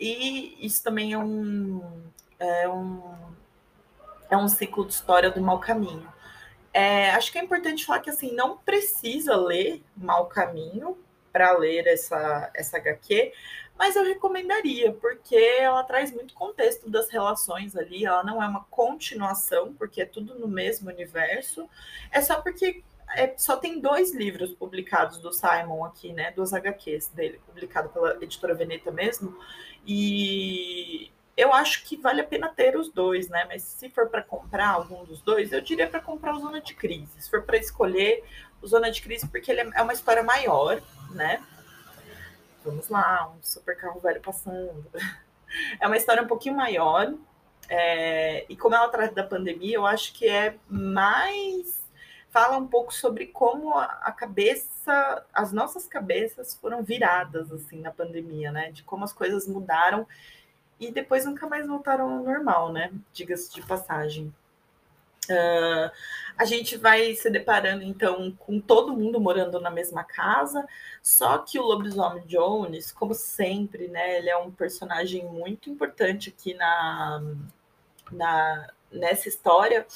E 0.00 0.56
isso 0.66 0.82
também 0.82 1.12
é 1.12 1.18
um, 1.18 1.80
é 2.40 2.68
um, 2.68 3.14
é 4.28 4.36
um 4.36 4.48
ciclo 4.48 4.84
de 4.84 4.94
história 4.94 5.30
do 5.30 5.40
mau 5.40 5.60
caminho. 5.60 6.12
É, 6.72 7.10
acho 7.10 7.30
que 7.30 7.38
é 7.38 7.44
importante 7.44 7.84
falar 7.84 8.00
que 8.00 8.10
assim 8.10 8.34
não 8.34 8.56
precisa 8.56 9.36
ler 9.36 9.82
Mal 9.96 10.26
Caminho 10.26 10.96
para 11.32 11.56
ler 11.56 11.86
essa, 11.86 12.50
essa 12.54 12.76
HQ, 12.76 13.32
mas 13.78 13.96
eu 13.96 14.04
recomendaria, 14.04 14.92
porque 14.92 15.36
ela 15.36 15.82
traz 15.82 16.12
muito 16.12 16.34
contexto 16.34 16.90
das 16.90 17.08
relações 17.10 17.74
ali, 17.74 18.04
ela 18.04 18.22
não 18.22 18.42
é 18.42 18.46
uma 18.46 18.64
continuação, 18.64 19.72
porque 19.74 20.02
é 20.02 20.06
tudo 20.06 20.38
no 20.38 20.46
mesmo 20.46 20.90
universo, 20.90 21.68
é 22.10 22.20
só 22.20 22.40
porque 22.40 22.82
é, 23.14 23.34
só 23.36 23.56
tem 23.56 23.80
dois 23.80 24.14
livros 24.14 24.52
publicados 24.54 25.18
do 25.18 25.32
Simon 25.32 25.84
aqui, 25.84 26.12
né? 26.12 26.32
Duas 26.32 26.52
HQs 26.52 27.08
dele, 27.08 27.40
publicado 27.46 27.90
pela 27.90 28.16
editora 28.22 28.54
Veneta 28.54 28.90
mesmo. 28.90 29.36
E 29.86 31.11
eu 31.36 31.52
acho 31.52 31.84
que 31.84 31.96
vale 31.96 32.20
a 32.20 32.24
pena 32.24 32.48
ter 32.48 32.76
os 32.76 32.90
dois, 32.90 33.28
né? 33.28 33.44
Mas 33.48 33.62
se 33.62 33.88
for 33.88 34.08
para 34.08 34.22
comprar 34.22 34.68
algum 34.68 35.04
dos 35.04 35.22
dois, 35.22 35.52
eu 35.52 35.60
diria 35.60 35.88
para 35.88 36.00
comprar 36.00 36.34
o 36.34 36.40
Zona 36.40 36.60
de 36.60 36.74
Crise. 36.74 37.10
Se 37.18 37.30
for 37.30 37.42
para 37.42 37.56
escolher 37.56 38.22
o 38.60 38.66
Zona 38.66 38.90
de 38.90 39.00
Crise, 39.00 39.26
porque 39.26 39.50
ele 39.50 39.60
é 39.74 39.82
uma 39.82 39.92
história 39.92 40.22
maior, 40.22 40.80
né? 41.10 41.42
Vamos 42.64 42.88
lá, 42.88 43.30
um 43.30 43.42
super 43.42 43.76
carro 43.76 44.00
velho 44.00 44.20
passando. 44.20 44.84
É 45.78 45.86
uma 45.86 45.98
história 45.98 46.22
um 46.22 46.26
pouquinho 46.26 46.56
maior. 46.56 47.12
É, 47.68 48.46
e 48.48 48.56
como 48.56 48.74
ela 48.74 48.88
trata 48.88 49.14
da 49.14 49.22
pandemia, 49.22 49.76
eu 49.76 49.84
acho 49.84 50.14
que 50.14 50.26
é 50.26 50.56
mais 50.66 51.82
fala 52.30 52.56
um 52.56 52.66
pouco 52.66 52.94
sobre 52.94 53.26
como 53.26 53.78
a 53.78 54.10
cabeça, 54.10 55.26
as 55.34 55.52
nossas 55.52 55.86
cabeças 55.86 56.54
foram 56.54 56.82
viradas 56.82 57.52
assim 57.52 57.82
na 57.82 57.90
pandemia, 57.90 58.50
né? 58.50 58.72
De 58.72 58.82
como 58.82 59.04
as 59.04 59.12
coisas 59.12 59.46
mudaram 59.46 60.06
e 60.78 60.90
depois 60.90 61.24
nunca 61.24 61.46
mais 61.46 61.66
voltaram 61.66 62.10
ao 62.10 62.24
normal, 62.24 62.72
né? 62.72 62.92
Diga-se 63.12 63.52
de 63.52 63.62
passagem. 63.62 64.32
Uh, 65.30 65.88
a 66.36 66.44
gente 66.44 66.76
vai 66.76 67.14
se 67.14 67.30
deparando 67.30 67.84
então 67.84 68.32
com 68.32 68.60
todo 68.60 68.96
mundo 68.96 69.20
morando 69.20 69.60
na 69.60 69.70
mesma 69.70 70.02
casa, 70.02 70.66
só 71.00 71.38
que 71.38 71.60
o 71.60 71.62
lobisomem 71.62 72.26
Jones, 72.26 72.90
como 72.90 73.14
sempre, 73.14 73.86
né, 73.86 74.18
ele 74.18 74.28
é 74.28 74.36
um 74.36 74.50
personagem 74.50 75.24
muito 75.24 75.70
importante 75.70 76.28
aqui 76.28 76.54
na, 76.54 77.22
na 78.10 78.68
nessa 78.90 79.28
história, 79.28 79.86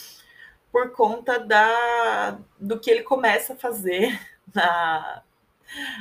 por 0.72 0.92
conta 0.92 1.38
da, 1.38 2.38
do 2.58 2.78
que 2.78 2.90
ele 2.90 3.02
começa 3.02 3.52
a 3.54 3.56
fazer 3.56 4.18
na, 4.54 5.22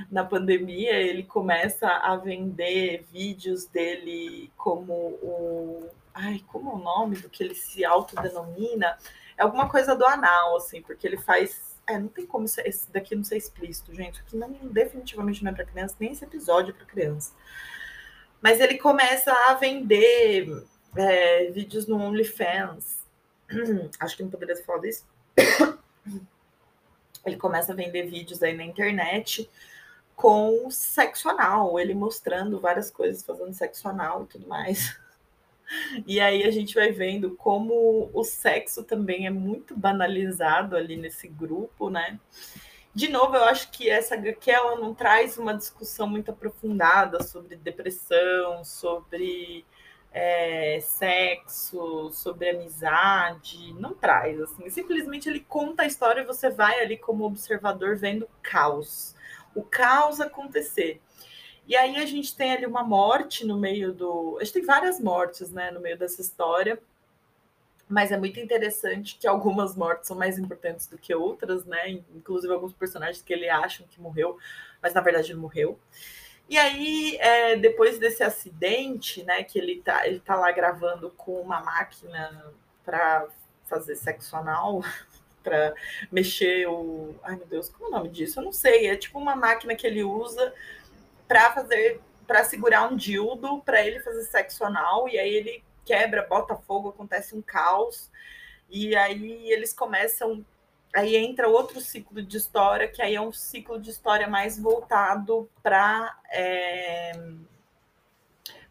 na 0.10 0.24
pandemia. 0.24 0.94
Ele 0.94 1.24
começa 1.24 1.88
a 1.88 2.16
vender 2.16 3.06
vídeos 3.12 3.66
dele 3.66 4.52
como 4.58 4.94
o. 4.94 5.90
Ai, 6.14 6.44
como 6.48 6.72
é 6.72 6.74
o 6.76 6.78
nome 6.78 7.18
do 7.18 7.30
que 7.30 7.44
ele 7.44 7.56
se 7.56 7.84
autodenomina? 7.84 8.98
É 9.38 9.44
alguma 9.44 9.70
coisa 9.70 9.96
do 9.96 10.06
anal, 10.06 10.58
assim, 10.58 10.82
porque 10.82 11.06
ele 11.06 11.18
faz. 11.18 11.76
É, 11.88 12.00
não 12.00 12.08
tem 12.08 12.26
como 12.26 12.46
esse 12.46 12.92
daqui 12.92 13.16
não 13.16 13.24
ser 13.24 13.38
explícito, 13.38 13.94
gente. 13.94 14.24
Isso 14.26 14.38
não, 14.38 14.50
definitivamente 14.50 15.44
não 15.44 15.52
é 15.52 15.54
para 15.54 15.66
criança, 15.66 15.96
nem 16.00 16.12
esse 16.12 16.24
episódio 16.24 16.72
é 16.72 16.74
para 16.74 16.86
criança. 16.86 17.34
Mas 18.42 18.60
ele 18.60 18.78
começa 18.78 19.32
a 19.32 19.54
vender 19.54 20.66
é, 20.96 21.52
vídeos 21.52 21.86
no 21.86 21.98
OnlyFans 21.98 23.06
acho 24.00 24.18
que 24.18 24.24
não 24.24 24.30
poderia 24.30 24.56
falar 24.64 24.80
disso. 24.80 25.06
Ele 27.26 27.38
começa 27.38 27.72
a 27.72 27.76
vender 27.76 28.04
vídeos 28.04 28.44
aí 28.44 28.56
na 28.56 28.64
internet 28.64 29.50
com 30.16 30.70
sexo 30.72 31.30
anal, 31.30 31.80
ele 31.80 31.94
mostrando 31.94 32.60
várias 32.60 32.90
coisas, 32.90 33.24
fazendo 33.24 33.54
sexo 33.54 33.88
anal 33.88 34.24
e 34.24 34.28
tudo 34.28 34.48
mais. 34.48 34.98
E 36.06 36.20
aí 36.20 36.44
a 36.44 36.52
gente 36.52 36.76
vai 36.76 36.92
vendo 36.92 37.36
como 37.36 38.12
o 38.14 38.24
sexo 38.24 38.84
também 38.84 39.26
é 39.26 39.32
muito 39.32 39.76
banalizado 39.76 40.78
ali 40.78 40.96
nesse 40.96 41.28
grupo, 41.28 41.90
né? 41.90 42.20
De 42.94 43.10
novo, 43.10 43.36
eu 43.36 43.44
acho 43.46 43.72
que 43.72 43.90
essa 43.90 44.14
HQ 44.14 44.52
ela 44.52 44.76
não 44.76 44.94
traz 44.94 45.40
uma 45.40 45.56
discussão 45.56 46.08
muito 46.08 46.30
aprofundada 46.30 47.24
sobre 47.24 47.56
depressão, 47.56 48.64
sobre 48.64 49.66
é, 50.18 50.80
sexo, 50.80 52.10
sobre 52.14 52.50
amizade, 52.52 53.74
não 53.74 53.94
traz, 53.94 54.40
assim, 54.40 54.70
simplesmente 54.70 55.28
ele 55.28 55.42
conta 55.42 55.84
a 55.84 55.86
história 55.86 56.22
e 56.22 56.26
você 56.26 56.50
vai 56.50 56.80
ali 56.80 56.98
como 56.98 57.26
observador 57.26 57.98
vendo 57.98 58.26
caos, 58.42 59.14
o 59.54 59.62
caos 59.62 60.22
acontecer. 60.22 61.02
E 61.68 61.76
aí 61.76 61.98
a 61.98 62.06
gente 62.06 62.34
tem 62.34 62.54
ali 62.54 62.66
uma 62.66 62.82
morte 62.82 63.46
no 63.46 63.58
meio 63.58 63.92
do. 63.92 64.38
A 64.40 64.44
gente 64.46 64.54
tem 64.54 64.66
várias 64.66 65.02
mortes, 65.02 65.52
né, 65.52 65.70
no 65.70 65.82
meio 65.82 65.98
dessa 65.98 66.22
história. 66.22 66.80
Mas 67.88 68.12
é 68.12 68.18
muito 68.18 68.40
interessante 68.40 69.18
que 69.20 69.28
algumas 69.28 69.76
mortes 69.76 70.08
são 70.08 70.18
mais 70.18 70.40
importantes 70.40 70.88
do 70.88 70.98
que 70.98 71.14
outras, 71.14 71.66
né? 71.66 71.90
Inclusive 72.16 72.52
alguns 72.52 72.74
personagens 72.74 73.22
que 73.22 73.32
ele 73.32 73.48
acham 73.48 73.86
que 73.86 74.02
morreu, 74.02 74.38
mas 74.82 74.94
na 74.94 75.02
verdade 75.02 75.34
não 75.34 75.42
morreu. 75.42 75.78
E 76.48 76.58
aí, 76.58 77.18
é, 77.20 77.56
depois 77.56 77.98
desse 77.98 78.24
acidente, 78.24 79.24
né, 79.24 79.44
que 79.44 79.58
ele 79.58 79.82
tá, 79.82 80.08
ele 80.08 80.20
tá 80.20 80.36
lá 80.36 80.52
gravando 80.52 81.10
com 81.12 81.42
uma 81.42 81.60
máquina 81.62 82.54
para 82.84 83.28
fazer 83.66 83.96
sexo 83.96 84.36
anal, 84.36 84.82
para 85.44 85.74
mexer 86.12 86.68
o. 86.68 87.16
Ai, 87.24 87.36
meu 87.36 87.48
Deus, 87.48 87.70
como 87.70 87.86
é 87.86 87.88
o 87.88 87.92
nome 87.92 88.10
disso? 88.10 88.40
Eu 88.40 88.44
não 88.44 88.52
sei. 88.52 88.88
É 88.88 88.96
tipo 88.96 89.18
uma 89.20 89.36
máquina 89.36 89.76
que 89.76 89.88
ele 89.88 90.04
usa 90.04 90.54
para 91.28 91.52
fazer. 91.52 92.00
para 92.28 92.44
segurar 92.44 92.92
um 92.92 92.96
dildo, 92.96 93.62
para 93.62 93.86
ele 93.86 94.00
fazer 94.00 94.24
sexo 94.24 94.64
anal, 94.64 95.10
e 95.10 95.18
aí 95.18 95.34
ele 95.34 95.64
quebra, 95.84 96.26
bota 96.28 96.56
fogo, 96.56 96.90
acontece 96.90 97.36
um 97.36 97.42
caos. 97.42 98.10
E 98.70 98.96
aí 98.96 99.52
eles 99.52 99.74
começam 99.74 100.46
aí 100.96 101.18
entra 101.18 101.50
outro 101.50 101.82
ciclo 101.82 102.22
de 102.22 102.38
história, 102.38 102.88
que 102.88 103.02
aí 103.02 103.16
é 103.16 103.22
um 103.22 103.32
ciclo 103.32 103.80
de 103.80 103.90
história 103.90 104.28
mais 104.28 104.58
voltado 104.58 105.50
para 105.62 106.18
é, 106.32 107.12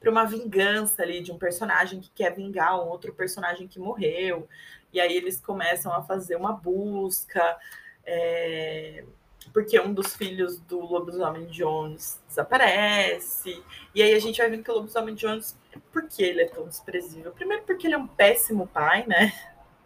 uma 0.07 0.25
vingança 0.25 1.03
ali 1.03 1.21
de 1.21 1.31
um 1.31 1.39
personagem 1.39 2.01
que 2.01 2.11
quer 2.11 2.35
vingar 2.35 2.81
um 2.81 2.89
outro 2.89 3.13
personagem 3.13 3.69
que 3.69 3.79
morreu. 3.79 4.49
E 4.91 5.01
aí 5.01 5.15
eles 5.15 5.39
começam 5.39 5.93
a 5.93 6.03
fazer 6.03 6.37
uma 6.37 6.53
busca, 6.53 7.59
é, 8.07 9.05
porque 9.53 9.79
um 9.79 9.93
dos 9.93 10.17
filhos 10.17 10.59
do 10.61 10.81
Lobisomem 10.81 11.47
Jones 11.47 12.23
desaparece. 12.27 13.63
E 13.95 14.03
aí 14.03 14.15
a 14.15 14.19
gente 14.19 14.39
vai 14.39 14.49
vendo 14.49 14.65
que 14.65 14.71
o 14.71 14.75
Lobisomem 14.75 15.15
Jones, 15.15 15.55
por 15.93 16.09
que 16.09 16.23
ele 16.23 16.41
é 16.41 16.49
tão 16.49 16.67
desprezível? 16.67 17.33
Primeiro 17.33 17.65
porque 17.65 17.87
ele 17.87 17.95
é 17.95 17.99
um 17.99 18.07
péssimo 18.07 18.67
pai, 18.67 19.05
né? 19.07 19.33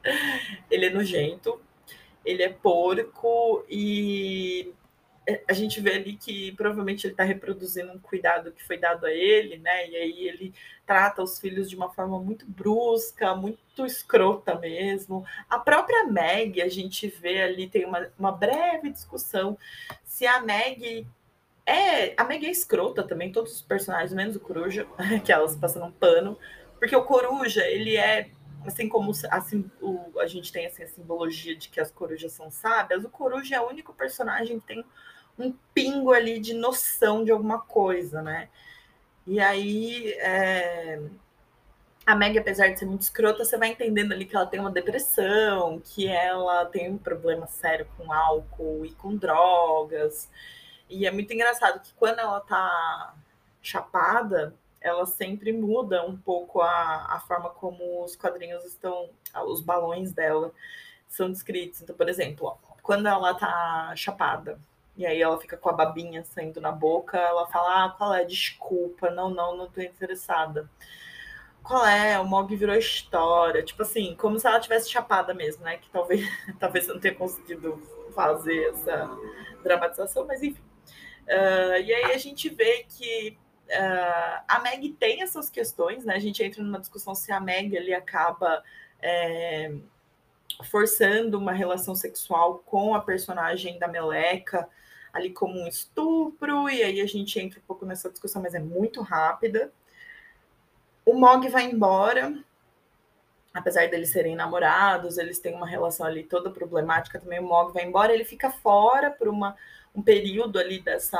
Ele 0.71 0.87
é 0.87 0.90
nojento, 0.90 1.61
ele 2.25 2.43
é 2.43 2.49
porco 2.49 3.65
e 3.69 4.73
a 5.47 5.53
gente 5.53 5.81
vê 5.81 5.95
ali 5.95 6.15
que 6.15 6.53
provavelmente 6.53 7.07
ele 7.07 7.13
está 7.13 7.23
reproduzindo 7.23 7.93
um 7.93 7.99
cuidado 7.99 8.51
que 8.53 8.65
foi 8.65 8.79
dado 8.79 9.05
a 9.05 9.13
ele, 9.13 9.59
né? 9.59 9.89
E 9.89 9.97
aí 9.97 10.29
ele 10.29 10.55
trata 10.87 11.23
os 11.23 11.39
filhos 11.39 11.69
de 11.69 11.77
uma 11.77 11.91
forma 11.91 12.19
muito 12.19 12.47
brusca, 12.47 13.35
muito 13.35 13.85
escrota 13.85 14.59
mesmo. 14.59 15.27
A 15.49 15.59
própria 15.59 16.05
Meg, 16.05 16.63
a 16.63 16.69
gente 16.69 17.09
vê 17.09 17.43
ali, 17.43 17.69
tem 17.69 17.85
uma, 17.85 18.11
uma 18.19 18.33
breve 18.33 18.91
discussão 18.91 19.59
se 20.05 20.27
a 20.27 20.41
Meg 20.41 21.07
é. 21.67 22.15
A 22.17 22.25
Meg 22.25 22.47
é 22.47 22.51
escrota 22.51 23.03
também, 23.03 23.31
todos 23.31 23.53
os 23.53 23.63
personagens, 23.63 24.15
menos 24.15 24.37
o 24.37 24.41
Coruja, 24.41 24.87
que 25.25 25.31
elas 25.31 25.55
passando 25.55 25.85
um 25.85 25.93
pano, 25.93 26.39
porque 26.79 26.97
o 26.97 27.05
Coruja, 27.05 27.67
ele 27.67 27.97
é 27.97 28.31
assim 28.67 28.88
como 28.88 29.12
assim, 29.31 29.71
o, 29.81 30.19
a 30.19 30.27
gente 30.27 30.53
tem 30.53 30.67
assim, 30.67 30.83
a 30.83 30.88
simbologia 30.88 31.57
de 31.57 31.69
que 31.69 31.81
as 31.81 31.91
corujas 31.91 32.33
são 32.33 32.50
sábias, 32.50 33.05
o 33.05 33.09
coruja 33.09 33.57
é 33.57 33.61
o 33.61 33.69
único 33.69 33.93
personagem 33.93 34.61
que 34.61 34.67
tem 34.67 34.85
um 35.38 35.55
pingo 35.73 36.12
ali 36.12 36.38
de 36.41 36.55
noção 36.55 37.25
de 37.25 37.31
alguma 37.31 37.61
coisa, 37.61 38.21
né? 38.23 38.49
E 39.27 39.38
aí 39.41 40.12
é... 40.15 41.00
a 42.07 42.15
Meg, 42.17 42.38
apesar 42.38 42.69
de 42.69 42.79
ser 42.79 42.87
muito 42.87 43.03
escrota, 43.03 43.45
você 43.45 43.57
vai 43.57 43.69
entendendo 43.69 44.12
ali 44.12 44.25
que 44.25 44.35
ela 44.35 44.47
tem 44.47 44.59
uma 44.59 44.71
depressão, 44.71 45.81
que 45.85 46.09
ela 46.09 46.65
tem 46.67 46.91
um 46.91 46.99
problema 46.99 47.47
sério 47.47 47.87
com 47.97 48.12
álcool 48.12 48.85
e 48.85 48.93
com 48.93 49.17
drogas. 49.17 50.29
E 50.88 51.07
é 51.07 51.11
muito 51.11 51.33
engraçado 51.33 51.81
que 51.81 51.93
quando 51.95 52.19
ela 52.19 52.41
tá 52.41 53.15
chapada, 53.62 54.55
ela 54.88 55.07
sempre 55.07 55.52
muda 55.52 56.04
um 56.04 56.16
pouco 56.16 56.61
a, 56.61 57.14
a 57.14 57.21
forma 57.21 57.50
como 57.50 58.04
os 58.04 58.16
quadrinhos 58.16 58.64
estão, 58.64 59.11
os 59.47 59.61
balões 59.61 60.12
dela 60.12 60.52
são 61.09 61.30
descritos. 61.30 61.83
Então, 61.83 61.95
por 61.95 62.09
exemplo, 62.09 62.47
ó, 62.47 62.57
quando 62.83 63.07
ela 63.07 63.35
tá 63.35 63.92
chapada, 63.97 64.59
e 64.97 65.07
aí 65.07 65.23
ela 65.23 65.38
fica 65.38 65.57
com 65.57 65.68
a 65.68 65.73
babinha 65.73 66.25
saindo 66.25 66.61
na 66.61 66.73
boca, 66.73 67.16
ela 67.16 67.47
fala, 67.47 67.85
ah, 67.85 67.90
qual 67.90 68.14
é? 68.14 68.25
Desculpa, 68.25 69.11
não, 69.11 69.30
não, 69.30 69.57
não 69.57 69.71
tô 69.71 69.80
interessada. 69.80 70.68
Qual 71.62 71.87
é? 71.87 72.18
O 72.18 72.25
Mog 72.25 72.54
virou 72.57 72.75
história. 72.75 73.62
Tipo 73.62 73.83
assim, 73.83 74.16
como 74.16 74.38
se 74.38 74.47
ela 74.47 74.59
tivesse 74.59 74.90
chapada 74.90 75.33
mesmo, 75.35 75.62
né? 75.62 75.76
Que 75.76 75.88
talvez, 75.90 76.26
talvez 76.59 76.88
eu 76.88 76.95
não 76.95 77.00
tenha 77.00 77.14
conseguido 77.14 77.80
fazer 78.14 78.71
essa 78.71 79.09
dramatização, 79.62 80.26
mas 80.26 80.42
enfim. 80.42 80.62
Uh, 81.28 81.80
e 81.85 81.92
aí 81.92 82.12
a 82.12 82.18
gente 82.18 82.49
vê 82.49 82.85
que 82.88 83.38
Uh, 83.69 84.43
a 84.49 84.61
Meg 84.61 84.93
tem 84.95 85.23
essas 85.23 85.51
questões, 85.51 86.05
né? 86.05 86.15
A 86.15 86.19
gente 86.19 86.43
entra 86.43 86.63
numa 86.63 86.81
discussão 86.81 87.15
se 87.15 87.31
a 87.31 87.39
Meg 87.39 87.77
ali 87.77 87.93
acaba 87.93 88.63
é, 89.01 89.73
forçando 90.65 91.39
uma 91.39 91.53
relação 91.53 91.95
sexual 91.95 92.63
com 92.65 92.95
a 92.95 93.01
personagem 93.01 93.79
da 93.79 93.87
Meleca, 93.87 94.69
ali 95.13 95.31
como 95.31 95.61
um 95.61 95.67
estupro, 95.67 96.69
e 96.69 96.83
aí 96.83 97.01
a 97.01 97.07
gente 97.07 97.39
entra 97.39 97.59
um 97.59 97.63
pouco 97.67 97.85
nessa 97.85 98.11
discussão, 98.11 98.43
mas 98.43 98.55
é 98.55 98.59
muito 98.59 99.03
rápida. 99.03 99.73
O 101.05 101.15
Mog 101.15 101.47
vai 101.49 101.65
embora, 101.65 102.39
apesar 103.53 103.89
deles 103.89 104.11
serem 104.11 104.35
namorados, 104.35 105.19
eles 105.19 105.39
têm 105.39 105.55
uma 105.55 105.67
relação 105.67 106.07
ali 106.07 106.23
toda 106.23 106.51
problemática 106.51 107.19
também. 107.19 107.39
O 107.39 107.47
Mog 107.47 107.73
vai 107.73 107.85
embora, 107.85 108.13
ele 108.13 108.25
fica 108.25 108.51
fora 108.51 109.11
por 109.11 109.29
uma, 109.29 109.57
um 109.95 110.03
período 110.03 110.59
ali 110.59 110.81
dessa, 110.81 111.19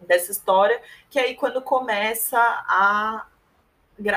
dessa 0.00 0.30
história, 0.30 0.80
que 1.10 1.18
aí 1.18 1.34
quando 1.34 1.60
começa 1.62 2.38
a, 2.38 3.26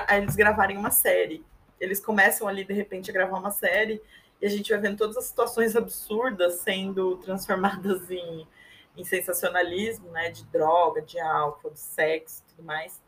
a 0.08 0.18
eles 0.18 0.36
gravarem 0.36 0.78
uma 0.78 0.92
série. 0.92 1.46
Eles 1.80 2.00
começam 2.00 2.48
ali, 2.48 2.66
de 2.66 2.74
repente, 2.74 3.10
a 3.10 3.14
gravar 3.14 3.38
uma 3.38 3.52
série 3.52 4.02
e 4.42 4.46
a 4.46 4.50
gente 4.50 4.70
vai 4.70 4.80
vendo 4.80 4.98
todas 4.98 5.18
as 5.18 5.26
situações 5.26 5.76
absurdas 5.76 6.56
sendo 6.56 7.18
transformadas 7.18 8.10
em, 8.12 8.48
em 8.96 9.04
sensacionalismo, 9.04 10.10
né? 10.12 10.30
De 10.30 10.46
droga, 10.46 11.02
de 11.02 11.20
álcool, 11.20 11.72
de 11.72 11.80
sexo 11.80 12.44
tudo 12.50 12.64
mais. 12.64 13.02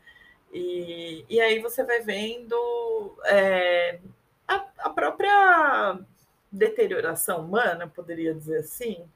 E, 0.52 1.24
e 1.28 1.40
aí 1.40 1.60
você 1.60 1.82
vai 1.82 2.00
vendo 2.00 3.16
é, 3.24 4.00
a, 4.46 4.66
a 4.78 4.90
própria 4.90 5.98
deterioração 6.50 7.46
humana, 7.46 7.88
poderia 7.88 8.34
dizer 8.34 8.58
assim. 8.58 9.08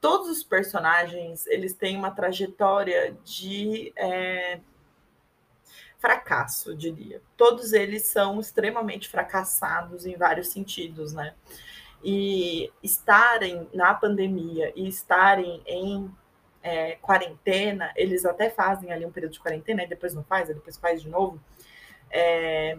Todos 0.00 0.28
os 0.28 0.42
personagens 0.42 1.46
eles 1.46 1.74
têm 1.74 1.96
uma 1.96 2.10
trajetória 2.10 3.16
de 3.24 3.92
é, 3.96 4.60
fracasso, 5.98 6.70
eu 6.70 6.76
diria. 6.76 7.20
Todos 7.36 7.72
eles 7.72 8.06
são 8.06 8.40
extremamente 8.40 9.08
fracassados 9.08 10.06
em 10.06 10.16
vários 10.16 10.48
sentidos, 10.48 11.12
né? 11.12 11.34
E 12.02 12.72
estarem 12.82 13.68
na 13.74 13.92
pandemia 13.92 14.72
e 14.74 14.88
estarem 14.88 15.62
em 15.66 16.10
é, 16.62 16.96
quarentena, 16.96 17.92
eles 17.94 18.24
até 18.24 18.48
fazem 18.48 18.90
ali 18.90 19.04
um 19.04 19.12
período 19.12 19.32
de 19.32 19.40
quarentena, 19.40 19.82
e 19.82 19.88
depois 19.88 20.14
não 20.14 20.24
faz, 20.24 20.48
depois 20.48 20.78
faz 20.78 21.02
de 21.02 21.08
novo. 21.08 21.38
É, 22.10 22.78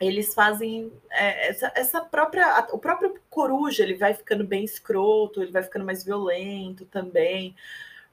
eles 0.00 0.32
fazem 0.32 0.90
é, 1.10 1.50
essa, 1.50 1.72
essa, 1.76 2.00
própria. 2.00 2.66
O 2.72 2.78
próprio 2.78 3.20
coruja 3.28 3.82
ele 3.82 3.94
vai 3.94 4.14
ficando 4.14 4.44
bem 4.44 4.64
escroto, 4.64 5.42
ele 5.42 5.52
vai 5.52 5.62
ficando 5.62 5.84
mais 5.84 6.02
violento 6.02 6.86
também. 6.86 7.54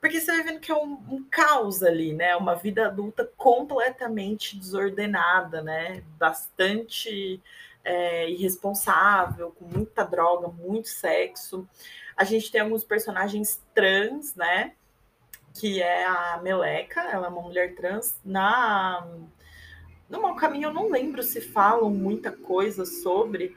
Porque 0.02 0.20
você 0.20 0.28
vai 0.28 0.44
vendo 0.44 0.60
que 0.60 0.72
é 0.72 0.76
um, 0.76 1.00
um 1.10 1.26
caos 1.32 1.82
ali, 1.82 2.14
né? 2.14 2.36
Uma 2.36 2.56
vida 2.56 2.88
adulta 2.88 3.26
completamente 3.38 4.58
desordenada, 4.58 5.62
né? 5.62 6.04
Bastante 6.20 7.42
é, 7.84 8.30
irresponsável, 8.30 9.52
com 9.52 9.66
muita 9.66 10.04
droga, 10.04 10.50
muito 10.50 10.90
sexo. 10.90 11.68
A 12.18 12.26
gente 12.26 12.52
tem 12.52 12.62
alguns 12.62 12.84
personagens 12.84 13.64
trans, 13.74 14.36
né? 14.36 14.74
Que 15.60 15.82
é 15.82 16.06
a 16.06 16.40
Meleca, 16.44 17.02
ela 17.02 17.28
é 17.28 17.30
uma 17.30 17.42
mulher 17.42 17.76
trans. 17.76 18.20
Na 18.26 19.08
no 20.10 20.22
Mau 20.22 20.36
Caminho 20.36 20.70
eu 20.70 20.74
não 20.74 20.90
lembro 20.90 21.22
se 21.22 21.42
falam 21.42 21.90
muita 21.90 22.32
coisa 22.32 22.86
sobre. 22.86 23.56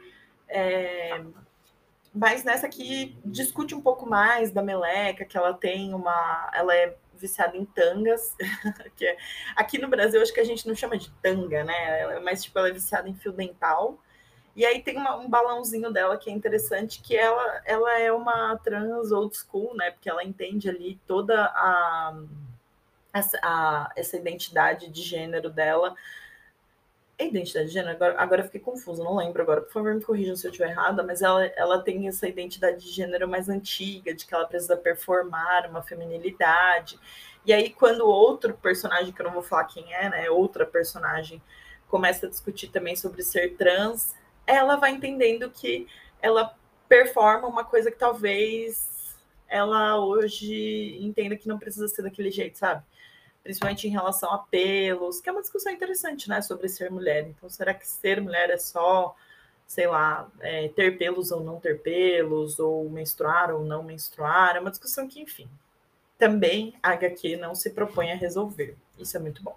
É, 0.49 1.23
mas 2.13 2.43
nessa 2.43 2.67
aqui 2.67 3.17
discute 3.25 3.75
um 3.75 3.81
pouco 3.81 4.09
mais 4.09 4.51
da 4.51 4.63
meleca, 4.63 5.25
que 5.25 5.37
ela 5.37 5.55
tem 5.55 5.95
uma. 5.95 6.51
Ela 6.53 6.75
é 6.75 6.97
viciada 7.15 7.57
em 7.57 7.65
tangas, 7.65 8.35
que 8.97 9.07
é, 9.07 9.17
aqui 9.55 9.79
no 9.79 9.89
Brasil 9.89 10.21
acho 10.23 10.33
que 10.33 10.41
a 10.41 10.45
gente 10.45 10.67
não 10.67 10.75
chama 10.75 10.97
de 10.97 11.11
tanga, 11.23 11.63
né? 11.63 12.19
Mas 12.21 12.43
tipo, 12.43 12.59
ela 12.59 12.69
é 12.69 12.73
viciada 12.73 13.09
em 13.09 13.15
fio 13.15 13.33
dental. 13.33 13.99
E 14.57 14.67
aí 14.67 14.83
tem 14.83 14.97
uma, 14.97 15.17
um 15.17 15.29
balãozinho 15.29 15.93
dela 15.93 16.19
que 16.19 16.29
é 16.29 16.33
interessante, 16.33 17.01
que 17.01 17.17
ela, 17.17 17.63
ela 17.65 17.99
é 17.99 18.11
uma 18.11 18.57
trans 18.59 19.13
old 19.13 19.37
school, 19.37 19.77
né? 19.77 19.93
Porque 19.93 20.11
ela 20.11 20.25
entende 20.25 20.69
ali 20.69 20.99
toda 21.07 21.45
a, 21.45 22.21
essa, 23.13 23.39
a, 23.43 23.93
essa 23.95 24.17
identidade 24.17 24.89
de 24.91 25.03
gênero 25.03 25.51
dela 25.51 25.95
é 27.21 27.27
identidade 27.27 27.69
de 27.69 27.75
gênero? 27.75 27.95
Agora, 27.95 28.15
agora 28.19 28.45
fiquei 28.45 28.61
confusa, 28.61 29.05
não 29.05 29.17
lembro 29.17 29.43
agora. 29.43 29.61
Por 29.61 29.73
favor, 29.73 29.95
me 29.95 30.03
corrijam 30.03 30.35
se 30.35 30.47
eu 30.47 30.51
estiver 30.51 30.71
errada, 30.71 31.03
mas 31.03 31.21
ela, 31.21 31.45
ela 31.57 31.83
tem 31.83 32.09
essa 32.09 32.27
identidade 32.27 32.83
de 32.83 32.91
gênero 32.91 33.29
mais 33.29 33.49
antiga, 33.49 34.15
de 34.15 34.27
que 34.27 34.35
ela 34.35 34.47
precisa 34.47 34.77
performar 34.77 35.69
uma 35.69 35.83
feminilidade. 35.83 36.99
E 37.45 37.53
aí, 37.53 37.71
quando 37.71 38.07
outro 38.07 38.55
personagem, 38.55 39.13
que 39.13 39.21
eu 39.21 39.27
não 39.27 39.33
vou 39.33 39.43
falar 39.43 39.65
quem 39.65 39.93
é, 39.93 40.09
né? 40.09 40.31
Outra 40.31 40.65
personagem 40.65 41.43
começa 41.89 42.27
a 42.27 42.31
discutir 42.31 42.69
também 42.69 42.97
sobre 42.97 43.23
ser 43.23 43.57
trans, 43.57 44.15
ela 44.47 44.77
vai 44.77 44.93
entendendo 44.93 45.51
que 45.51 45.87
ela 46.23 46.55
performa 46.89 47.47
uma 47.47 47.65
coisa 47.65 47.91
que 47.91 47.99
talvez 47.99 48.89
ela 49.47 49.99
hoje 49.99 50.99
entenda 51.01 51.37
que 51.37 51.49
não 51.49 51.59
precisa 51.59 51.89
ser 51.89 52.03
daquele 52.03 52.31
jeito, 52.31 52.57
sabe? 52.57 52.83
Principalmente 53.43 53.87
em 53.87 53.91
relação 53.91 54.33
a 54.33 54.39
pelos, 54.39 55.21
que 55.21 55.29
é 55.29 55.33
uma 55.33 55.41
discussão 55.41 55.73
interessante, 55.73 56.29
né, 56.29 56.41
sobre 56.43 56.69
ser 56.69 56.91
mulher. 56.91 57.27
Então, 57.29 57.49
será 57.49 57.73
que 57.75 57.87
ser 57.87 58.21
mulher 58.21 58.51
é 58.51 58.59
só, 58.59 59.17
sei 59.67 59.87
lá, 59.87 60.31
é, 60.41 60.69
ter 60.69 60.99
pelos 60.99 61.31
ou 61.33 61.43
não 61.43 61.59
ter 61.59 61.81
pelos, 61.81 62.59
ou 62.59 62.89
menstruar 62.91 63.51
ou 63.51 63.65
não 63.65 63.83
menstruar? 63.83 64.57
É 64.57 64.61
uma 64.61 64.71
discussão 64.71 65.09
que, 65.09 65.21
enfim, 65.21 65.49
também 66.19 66.75
a 66.83 66.93
HQ 66.93 67.37
não 67.37 67.55
se 67.55 67.71
propõe 67.71 68.13
a 68.13 68.17
resolver. 68.17 68.77
Isso 68.99 69.17
é 69.17 69.21
muito 69.21 69.43
bom. 69.43 69.57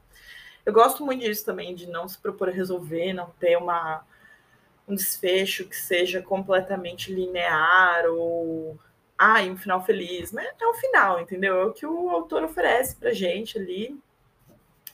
Eu 0.65 0.71
gosto 0.71 1.05
muito 1.05 1.21
disso 1.21 1.45
também, 1.45 1.75
de 1.75 1.87
não 1.87 2.07
se 2.07 2.17
propor 2.17 2.47
a 2.47 2.51
resolver, 2.51 3.11
não 3.11 3.29
ter 3.31 3.57
uma, 3.57 4.05
um 4.87 4.95
desfecho 4.95 5.65
que 5.65 5.75
seja 5.75 6.21
completamente 6.21 7.13
linear 7.13 8.05
ou 8.05 8.79
e 9.19 9.49
um 9.49 9.57
final 9.57 9.83
feliz. 9.83 10.31
Mas 10.31 10.47
é 10.59 10.67
o 10.67 10.73
final, 10.73 11.19
entendeu? 11.19 11.61
É 11.61 11.65
o 11.65 11.73
que 11.73 11.85
o 11.85 12.09
autor 12.09 12.43
oferece 12.43 12.95
pra 12.95 13.13
gente 13.13 13.57
ali. 13.57 13.99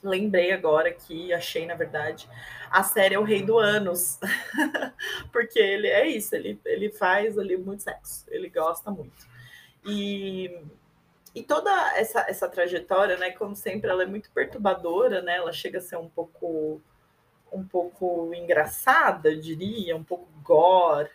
Lembrei 0.02 0.52
agora 0.52 0.92
que 0.94 1.34
achei, 1.34 1.66
na 1.66 1.76
verdade, 1.76 2.30
a 2.72 2.84
série 2.84 3.16
é 3.16 3.20
o 3.20 3.24
Rei 3.24 3.44
do 3.44 3.58
Anos. 3.58 4.20
Porque 5.32 5.60
ele 5.60 5.88
é 5.88 6.08
isso, 6.08 6.36
ele, 6.36 6.60
ele 6.66 6.90
faz 6.90 7.38
ali 7.38 7.58
muito 7.58 7.84
sexo, 7.84 8.26
ele 8.30 8.50
gosta 8.50 8.90
muito. 8.92 9.28
E, 9.86 10.62
e 11.36 11.44
toda 11.44 11.70
essa, 11.98 12.22
essa 12.30 12.48
trajetória, 12.48 13.18
né, 13.18 13.32
como 13.32 13.56
sempre, 13.56 13.90
ela 13.90 14.04
é 14.04 14.06
muito 14.06 14.32
perturbadora, 14.32 15.22
né? 15.22 15.36
Ela 15.38 15.52
chega 15.52 15.80
a 15.80 15.82
ser 15.82 15.98
um 15.98 16.10
pouco 16.10 16.82
um 17.52 17.64
pouco 17.64 18.32
engraçada, 18.34 19.32
eu 19.32 19.40
diria, 19.40 19.96
um 19.96 20.04
pouco 20.04 20.28
gore, 20.44 21.10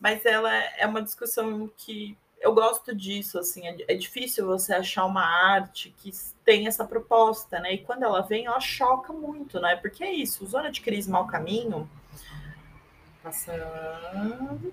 mas 0.00 0.24
ela 0.24 0.50
é 0.54 0.86
uma 0.86 1.02
discussão 1.02 1.70
que 1.76 2.16
eu 2.46 2.54
gosto 2.54 2.94
disso, 2.94 3.40
assim, 3.40 3.66
é, 3.66 3.76
é, 3.88 3.94
difícil 3.96 4.46
você 4.46 4.72
achar 4.72 5.04
uma 5.04 5.26
arte 5.26 5.92
que 5.98 6.12
tem 6.44 6.68
essa 6.68 6.84
proposta, 6.84 7.58
né? 7.58 7.74
E 7.74 7.78
quando 7.78 8.04
ela 8.04 8.20
vem, 8.20 8.46
ela 8.46 8.60
choca 8.60 9.12
muito, 9.12 9.58
né? 9.58 9.74
Porque 9.74 10.04
é 10.04 10.12
isso, 10.12 10.46
Zona 10.46 10.70
de 10.70 10.80
Crise 10.80 11.10
Mal 11.10 11.26
Caminho. 11.26 11.90
Passando. 13.20 14.72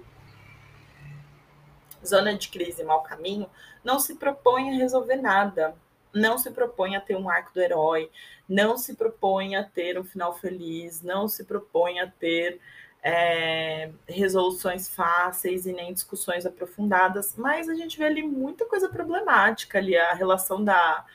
Zona 2.05 2.38
de 2.38 2.47
Crise 2.49 2.83
Mal 2.83 3.01
Caminho 3.01 3.49
não 3.83 3.99
se 3.99 4.13
propõe 4.15 4.69
a 4.69 4.77
resolver 4.77 5.15
nada. 5.15 5.75
Não 6.13 6.38
se 6.38 6.51
propõe 6.51 6.95
a 6.95 7.01
ter 7.01 7.15
um 7.15 7.27
arco 7.27 7.55
do 7.55 7.59
herói, 7.59 8.12
não 8.47 8.77
se 8.77 8.93
propõe 8.93 9.55
a 9.55 9.63
ter 9.63 9.97
um 9.97 10.03
final 10.03 10.38
feliz, 10.38 11.01
não 11.01 11.27
se 11.27 11.43
propõe 11.43 11.99
a 11.99 12.07
ter 12.07 12.62
é, 13.04 13.89
resoluções 14.08 14.88
fáceis 14.88 15.66
e 15.66 15.74
nem 15.74 15.94
discussões 15.94 16.46
aprofundadas, 16.46 17.36
mas 17.38 17.68
a 17.68 17.76
gente 17.76 17.98
vê 17.98 18.06
ali 18.06 18.24
muita 18.24 18.66
coisa 18.66 18.88
problemática 18.88 19.78
ali, 19.78 19.98
a 19.98 20.13
relação 20.13 20.63
da, 20.63 21.06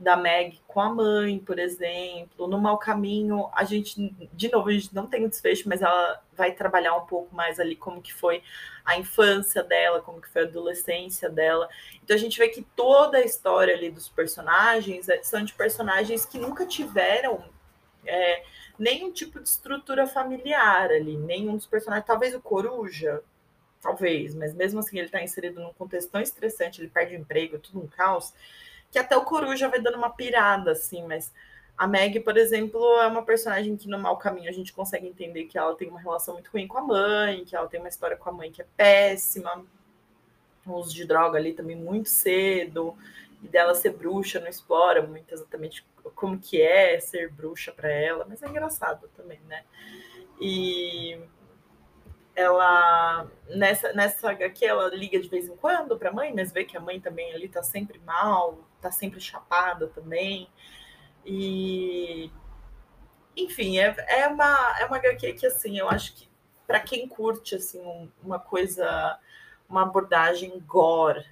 da 0.00 0.16
Meg 0.16 0.58
com 0.66 0.80
a 0.80 0.88
mãe, 0.88 1.38
por 1.38 1.58
exemplo, 1.58 2.46
no 2.48 2.58
mau 2.58 2.78
caminho, 2.78 3.50
a 3.52 3.62
gente, 3.62 4.10
de 4.32 4.50
novo, 4.50 4.70
a 4.70 4.72
gente 4.72 4.94
não 4.94 5.06
tem 5.06 5.26
o 5.26 5.28
desfecho, 5.28 5.68
mas 5.68 5.82
ela 5.82 6.22
vai 6.32 6.50
trabalhar 6.52 6.96
um 6.96 7.04
pouco 7.04 7.34
mais 7.34 7.60
ali 7.60 7.76
como 7.76 8.00
que 8.00 8.14
foi 8.14 8.42
a 8.82 8.98
infância 8.98 9.62
dela, 9.62 10.00
como 10.00 10.22
que 10.22 10.28
foi 10.30 10.42
a 10.42 10.46
adolescência 10.46 11.28
dela. 11.28 11.68
Então 12.02 12.16
a 12.16 12.18
gente 12.18 12.38
vê 12.38 12.48
que 12.48 12.62
toda 12.74 13.18
a 13.18 13.24
história 13.24 13.74
ali 13.74 13.90
dos 13.90 14.08
personagens 14.08 15.10
é, 15.10 15.22
são 15.22 15.44
de 15.44 15.52
personagens 15.52 16.24
que 16.24 16.38
nunca 16.38 16.64
tiveram 16.64 17.44
é, 18.06 18.42
nenhum 18.78 19.12
tipo 19.12 19.40
de 19.40 19.48
estrutura 19.48 20.06
familiar 20.06 20.90
ali, 20.90 21.16
nenhum 21.16 21.56
dos 21.56 21.66
personagens, 21.66 22.06
talvez 22.06 22.34
o 22.34 22.40
Coruja, 22.40 23.22
talvez, 23.80 24.34
mas 24.34 24.54
mesmo 24.54 24.80
assim 24.80 24.98
ele 24.98 25.06
está 25.06 25.22
inserido 25.22 25.60
num 25.60 25.72
contexto 25.72 26.10
tão 26.10 26.20
estressante, 26.20 26.80
ele 26.80 26.88
perde 26.88 27.14
emprego, 27.14 27.58
tudo 27.58 27.80
um 27.80 27.86
caos, 27.86 28.32
que 28.90 28.98
até 28.98 29.16
o 29.16 29.24
Coruja 29.24 29.68
vai 29.68 29.80
dando 29.80 29.98
uma 29.98 30.10
pirada, 30.10 30.72
assim, 30.72 31.04
mas 31.06 31.32
a 31.76 31.86
Meg, 31.86 32.20
por 32.20 32.36
exemplo, 32.36 32.80
é 33.00 33.06
uma 33.06 33.24
personagem 33.24 33.76
que 33.76 33.88
no 33.88 33.98
mau 33.98 34.16
caminho 34.16 34.48
a 34.48 34.52
gente 34.52 34.72
consegue 34.72 35.06
entender 35.06 35.44
que 35.44 35.58
ela 35.58 35.74
tem 35.74 35.88
uma 35.88 36.00
relação 36.00 36.34
muito 36.34 36.50
ruim 36.50 36.68
com 36.68 36.78
a 36.78 36.82
mãe, 36.82 37.44
que 37.44 37.56
ela 37.56 37.68
tem 37.68 37.80
uma 37.80 37.88
história 37.88 38.16
com 38.16 38.30
a 38.30 38.32
mãe 38.32 38.50
que 38.50 38.62
é 38.62 38.66
péssima, 38.76 39.64
uso 40.66 40.94
de 40.94 41.04
droga 41.04 41.36
ali 41.36 41.52
também 41.52 41.76
muito 41.76 42.08
cedo, 42.08 42.96
e 43.44 43.48
dela 43.48 43.74
ser 43.74 43.90
bruxa 43.90 44.40
não 44.40 44.48
explora 44.48 45.06
muito 45.06 45.32
exatamente 45.32 45.86
como 46.14 46.38
que 46.38 46.60
é 46.60 46.98
ser 46.98 47.30
bruxa 47.30 47.70
para 47.70 47.90
ela, 47.90 48.24
mas 48.26 48.42
é 48.42 48.48
engraçado 48.48 49.06
também, 49.14 49.38
né? 49.46 49.64
E 50.40 51.20
ela 52.34 53.30
nessa 53.48 53.92
nessa 53.92 54.30
HQ 54.30 54.64
ela 54.64 54.88
liga 54.88 55.20
de 55.20 55.28
vez 55.28 55.46
em 55.46 55.56
quando 55.56 55.96
para 55.98 56.08
a 56.08 56.12
mãe, 56.12 56.32
mas 56.34 56.52
vê 56.52 56.64
que 56.64 56.76
a 56.76 56.80
mãe 56.80 56.98
também 56.98 57.32
ali 57.34 57.48
tá 57.48 57.62
sempre 57.62 57.98
mal, 58.00 58.58
tá 58.80 58.90
sempre 58.90 59.20
chapada 59.20 59.88
também. 59.88 60.48
E 61.24 62.30
enfim, 63.36 63.78
é, 63.78 63.94
é 64.08 64.26
uma 64.26 64.80
é 64.80 64.86
uma 64.86 64.96
HQ 64.96 65.34
que 65.34 65.46
assim, 65.46 65.78
eu 65.78 65.88
acho 65.88 66.14
que 66.14 66.28
para 66.66 66.80
quem 66.80 67.06
curte 67.06 67.56
assim 67.56 68.10
uma 68.22 68.38
coisa, 68.38 69.18
uma 69.68 69.82
abordagem 69.82 70.58
gore, 70.60 71.24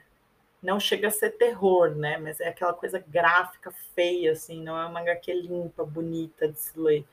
não 0.62 0.78
chega 0.78 1.08
a 1.08 1.10
ser 1.10 1.30
terror, 1.30 1.90
né? 1.90 2.18
Mas 2.18 2.40
é 2.40 2.48
aquela 2.48 2.72
coisa 2.72 3.02
gráfica 3.06 3.72
feia 3.94 4.32
assim, 4.32 4.62
não 4.62 4.78
é 4.78 4.86
uma 4.86 5.00
HQ 5.00 5.32
limpa, 5.32 5.84
bonita 5.84 6.48
de 6.48 6.58
se 6.58 6.78
ler 6.78 7.04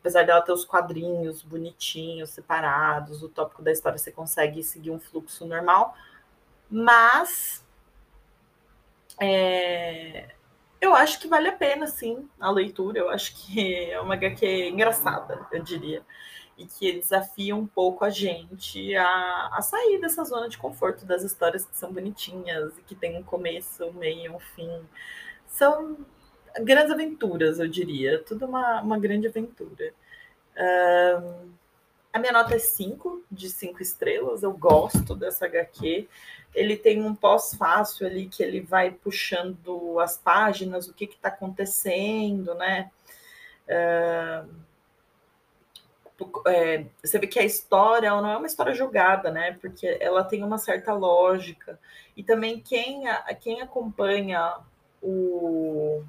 apesar 0.00 0.24
dela 0.24 0.40
ter 0.40 0.52
os 0.52 0.64
quadrinhos 0.64 1.42
bonitinhos, 1.42 2.30
separados, 2.30 3.22
o 3.22 3.28
tópico 3.28 3.62
da 3.62 3.72
história 3.72 3.98
você 3.98 4.12
consegue 4.12 4.62
seguir 4.62 4.90
um 4.90 4.98
fluxo 4.98 5.44
normal, 5.44 5.94
mas 6.70 7.64
é, 9.20 10.28
eu 10.80 10.94
acho 10.94 11.20
que 11.20 11.28
vale 11.28 11.48
a 11.48 11.56
pena, 11.56 11.86
sim, 11.86 12.28
a 12.38 12.50
leitura. 12.50 12.98
Eu 12.98 13.10
acho 13.10 13.34
que 13.34 13.90
é 13.90 14.00
uma 14.00 14.14
HQ 14.14 14.68
engraçada, 14.68 15.46
eu 15.50 15.62
diria, 15.62 16.02
e 16.58 16.66
que 16.66 16.92
desafia 16.92 17.54
um 17.54 17.66
pouco 17.66 18.04
a 18.04 18.10
gente 18.10 18.94
a, 18.96 19.48
a 19.52 19.62
sair 19.62 20.00
dessa 20.00 20.24
zona 20.24 20.48
de 20.48 20.58
conforto 20.58 21.06
das 21.06 21.22
histórias 21.22 21.64
que 21.64 21.76
são 21.76 21.92
bonitinhas 21.92 22.76
e 22.76 22.82
que 22.82 22.96
tem 22.96 23.16
um 23.16 23.22
começo, 23.22 23.84
um 23.84 23.92
meio, 23.92 24.34
um 24.34 24.40
fim. 24.40 24.82
São 25.46 25.96
grandes 26.60 26.90
aventuras, 26.90 27.60
eu 27.60 27.68
diria. 27.68 28.22
Tudo 28.24 28.46
uma, 28.46 28.82
uma 28.82 28.98
grande 28.98 29.28
aventura. 29.28 29.94
Um, 30.56 31.52
a 32.12 32.18
minha 32.18 32.32
nota 32.32 32.56
é 32.56 32.58
5 32.58 33.22
de 33.30 33.48
5 33.48 33.80
estrelas. 33.80 34.42
Eu 34.42 34.52
gosto 34.52 35.14
dessa 35.14 35.46
HQ. 35.46 36.08
Ele 36.52 36.76
tem 36.76 37.04
um 37.04 37.14
pós-fácil 37.14 38.04
ali 38.04 38.26
que 38.26 38.42
ele 38.42 38.60
vai 38.60 38.90
puxando 38.90 40.00
as 40.00 40.16
páginas, 40.16 40.88
o 40.88 40.94
que 40.94 41.04
está 41.04 41.28
acontecendo, 41.28 42.52
né? 42.54 42.90
É, 46.46 46.86
você 47.02 47.18
vê 47.18 47.26
que 47.26 47.38
a 47.38 47.44
história 47.44 48.10
não 48.10 48.30
é 48.30 48.36
uma 48.36 48.46
história 48.46 48.74
jogada, 48.74 49.30
né? 49.30 49.56
Porque 49.60 49.98
ela 50.00 50.24
tem 50.24 50.42
uma 50.42 50.58
certa 50.58 50.92
lógica. 50.92 51.78
E 52.16 52.22
também 52.22 52.60
quem, 52.60 53.04
quem 53.40 53.60
acompanha 53.60 54.56
o 55.00 56.02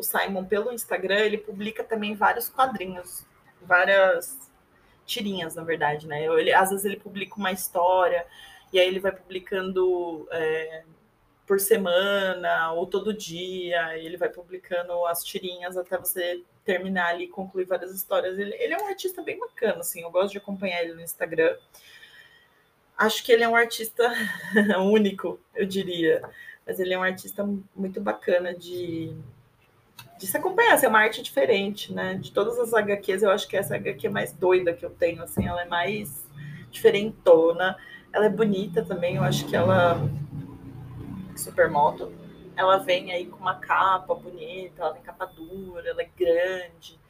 o 0.00 0.02
Simon 0.02 0.44
pelo 0.44 0.72
Instagram, 0.72 1.18
ele 1.18 1.38
publica 1.38 1.84
também 1.84 2.14
vários 2.14 2.48
quadrinhos, 2.48 3.24
várias 3.62 4.50
tirinhas, 5.04 5.54
na 5.54 5.62
verdade, 5.62 6.06
né? 6.06 6.24
Ele, 6.24 6.52
às 6.52 6.70
vezes 6.70 6.84
ele 6.86 6.96
publica 6.96 7.36
uma 7.36 7.52
história 7.52 8.26
e 8.72 8.80
aí 8.80 8.88
ele 8.88 8.98
vai 8.98 9.12
publicando 9.12 10.26
é, 10.30 10.84
por 11.46 11.60
semana 11.60 12.72
ou 12.72 12.86
todo 12.86 13.12
dia, 13.12 13.98
ele 13.98 14.16
vai 14.16 14.30
publicando 14.30 15.04
as 15.06 15.22
tirinhas 15.22 15.76
até 15.76 15.98
você 15.98 16.42
terminar 16.70 17.08
ali 17.08 17.26
concluir 17.26 17.64
várias 17.64 17.92
histórias. 17.92 18.38
Ele, 18.38 18.54
ele 18.54 18.74
é 18.74 18.78
um 18.78 18.86
artista 18.86 19.20
bem 19.22 19.36
bacana, 19.40 19.80
assim, 19.80 20.02
eu 20.02 20.10
gosto 20.10 20.30
de 20.30 20.38
acompanhar 20.38 20.82
ele 20.82 20.94
no 20.94 21.00
Instagram. 21.00 21.56
Acho 22.96 23.24
que 23.24 23.32
ele 23.32 23.42
é 23.42 23.48
um 23.48 23.56
artista 23.56 24.08
único, 24.78 25.40
eu 25.52 25.66
diria, 25.66 26.22
mas 26.64 26.78
ele 26.78 26.94
é 26.94 26.98
um 26.98 27.02
artista 27.02 27.44
muito 27.74 28.00
bacana 28.00 28.54
de 28.54 29.12
de 30.16 30.26
se 30.26 30.36
acompanhar, 30.36 30.74
assim, 30.74 30.84
é 30.84 30.88
uma 30.88 30.98
arte 30.98 31.22
diferente, 31.22 31.94
né? 31.94 32.14
De 32.14 32.30
todas 32.30 32.58
as 32.58 32.74
HQs, 32.74 33.22
eu 33.22 33.30
acho 33.30 33.48
que 33.48 33.56
essa 33.56 33.76
HQ 33.76 34.06
é 34.06 34.10
mais 34.10 34.34
doida 34.34 34.74
que 34.74 34.84
eu 34.84 34.90
tenho, 34.90 35.22
assim, 35.22 35.46
ela 35.46 35.62
é 35.62 35.64
mais 35.64 36.26
diferentona, 36.70 37.74
ela 38.12 38.26
é 38.26 38.28
bonita 38.28 38.84
também, 38.84 39.16
eu 39.16 39.22
acho 39.22 39.46
que 39.46 39.56
ela 39.56 39.98
supermoto, 41.34 42.12
ela 42.60 42.78
vem 42.78 43.12
aí 43.12 43.26
com 43.26 43.38
uma 43.38 43.56
capa 43.56 44.14
bonita, 44.14 44.82
ela 44.82 44.92
tem 44.92 45.02
capa 45.02 45.26
dura, 45.26 45.88
ela 45.88 46.02
é 46.02 46.10
grande, 46.16 47.00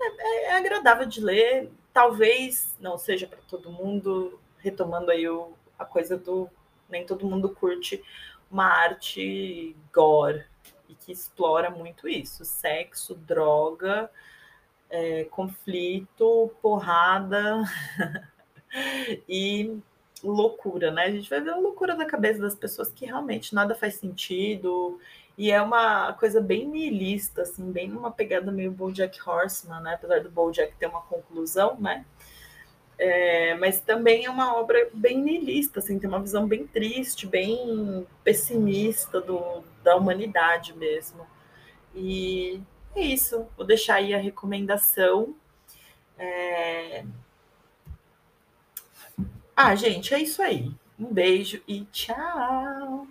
é, 0.00 0.06
é, 0.06 0.44
é 0.46 0.56
agradável 0.56 1.06
de 1.06 1.20
ler, 1.20 1.70
talvez 1.92 2.74
não 2.80 2.96
seja 2.96 3.26
para 3.26 3.38
todo 3.48 3.70
mundo, 3.70 4.40
retomando 4.58 5.10
aí 5.10 5.28
o, 5.28 5.52
a 5.78 5.84
coisa 5.84 6.16
do 6.16 6.50
nem 6.88 7.04
todo 7.04 7.26
mundo 7.26 7.50
curte 7.50 8.02
uma 8.50 8.64
arte 8.64 9.76
gore, 9.92 10.44
e 10.88 10.94
que 10.94 11.12
explora 11.12 11.68
muito 11.68 12.08
isso: 12.08 12.44
sexo, 12.44 13.14
droga, 13.14 14.10
é, 14.88 15.24
conflito, 15.24 16.50
porrada 16.62 17.64
e 19.28 19.78
loucura, 20.30 20.90
né? 20.90 21.04
A 21.04 21.10
gente 21.10 21.28
vai 21.30 21.40
ver 21.40 21.50
a 21.50 21.56
loucura 21.56 21.94
da 21.94 22.04
cabeça 22.04 22.40
das 22.40 22.54
pessoas 22.54 22.90
que 22.90 23.06
realmente 23.06 23.54
nada 23.54 23.74
faz 23.74 23.96
sentido. 23.96 24.98
E 25.38 25.50
é 25.50 25.60
uma 25.60 26.12
coisa 26.14 26.40
bem 26.40 26.66
nihilista, 26.66 27.42
assim, 27.42 27.70
bem 27.70 27.92
uma 27.92 28.10
pegada 28.10 28.50
meio 28.50 28.70
BoJack 28.70 29.18
Horseman, 29.28 29.80
né? 29.82 29.94
Apesar 29.94 30.20
do 30.20 30.30
BoJack 30.30 30.74
ter 30.76 30.86
uma 30.86 31.02
conclusão, 31.02 31.76
né? 31.78 32.04
É, 32.98 33.54
mas 33.56 33.78
também 33.80 34.24
é 34.24 34.30
uma 34.30 34.56
obra 34.56 34.88
bem 34.94 35.20
niilista, 35.20 35.80
assim, 35.80 35.98
tem 35.98 36.08
uma 36.08 36.20
visão 36.20 36.46
bem 36.46 36.66
triste, 36.66 37.26
bem 37.26 38.06
pessimista 38.24 39.20
do, 39.20 39.62
da 39.82 39.96
humanidade 39.96 40.72
mesmo. 40.72 41.26
E 41.94 42.60
é 42.94 43.02
isso, 43.02 43.46
vou 43.56 43.66
deixar 43.66 43.96
aí 43.96 44.14
a 44.14 44.18
recomendação. 44.18 45.36
É... 46.18 47.04
Ah, 49.56 49.74
gente, 49.74 50.14
é 50.14 50.20
isso 50.22 50.40
aí. 50.42 50.70
Um 50.98 51.12
beijo 51.12 51.60
e 51.66 51.84
tchau! 51.86 53.06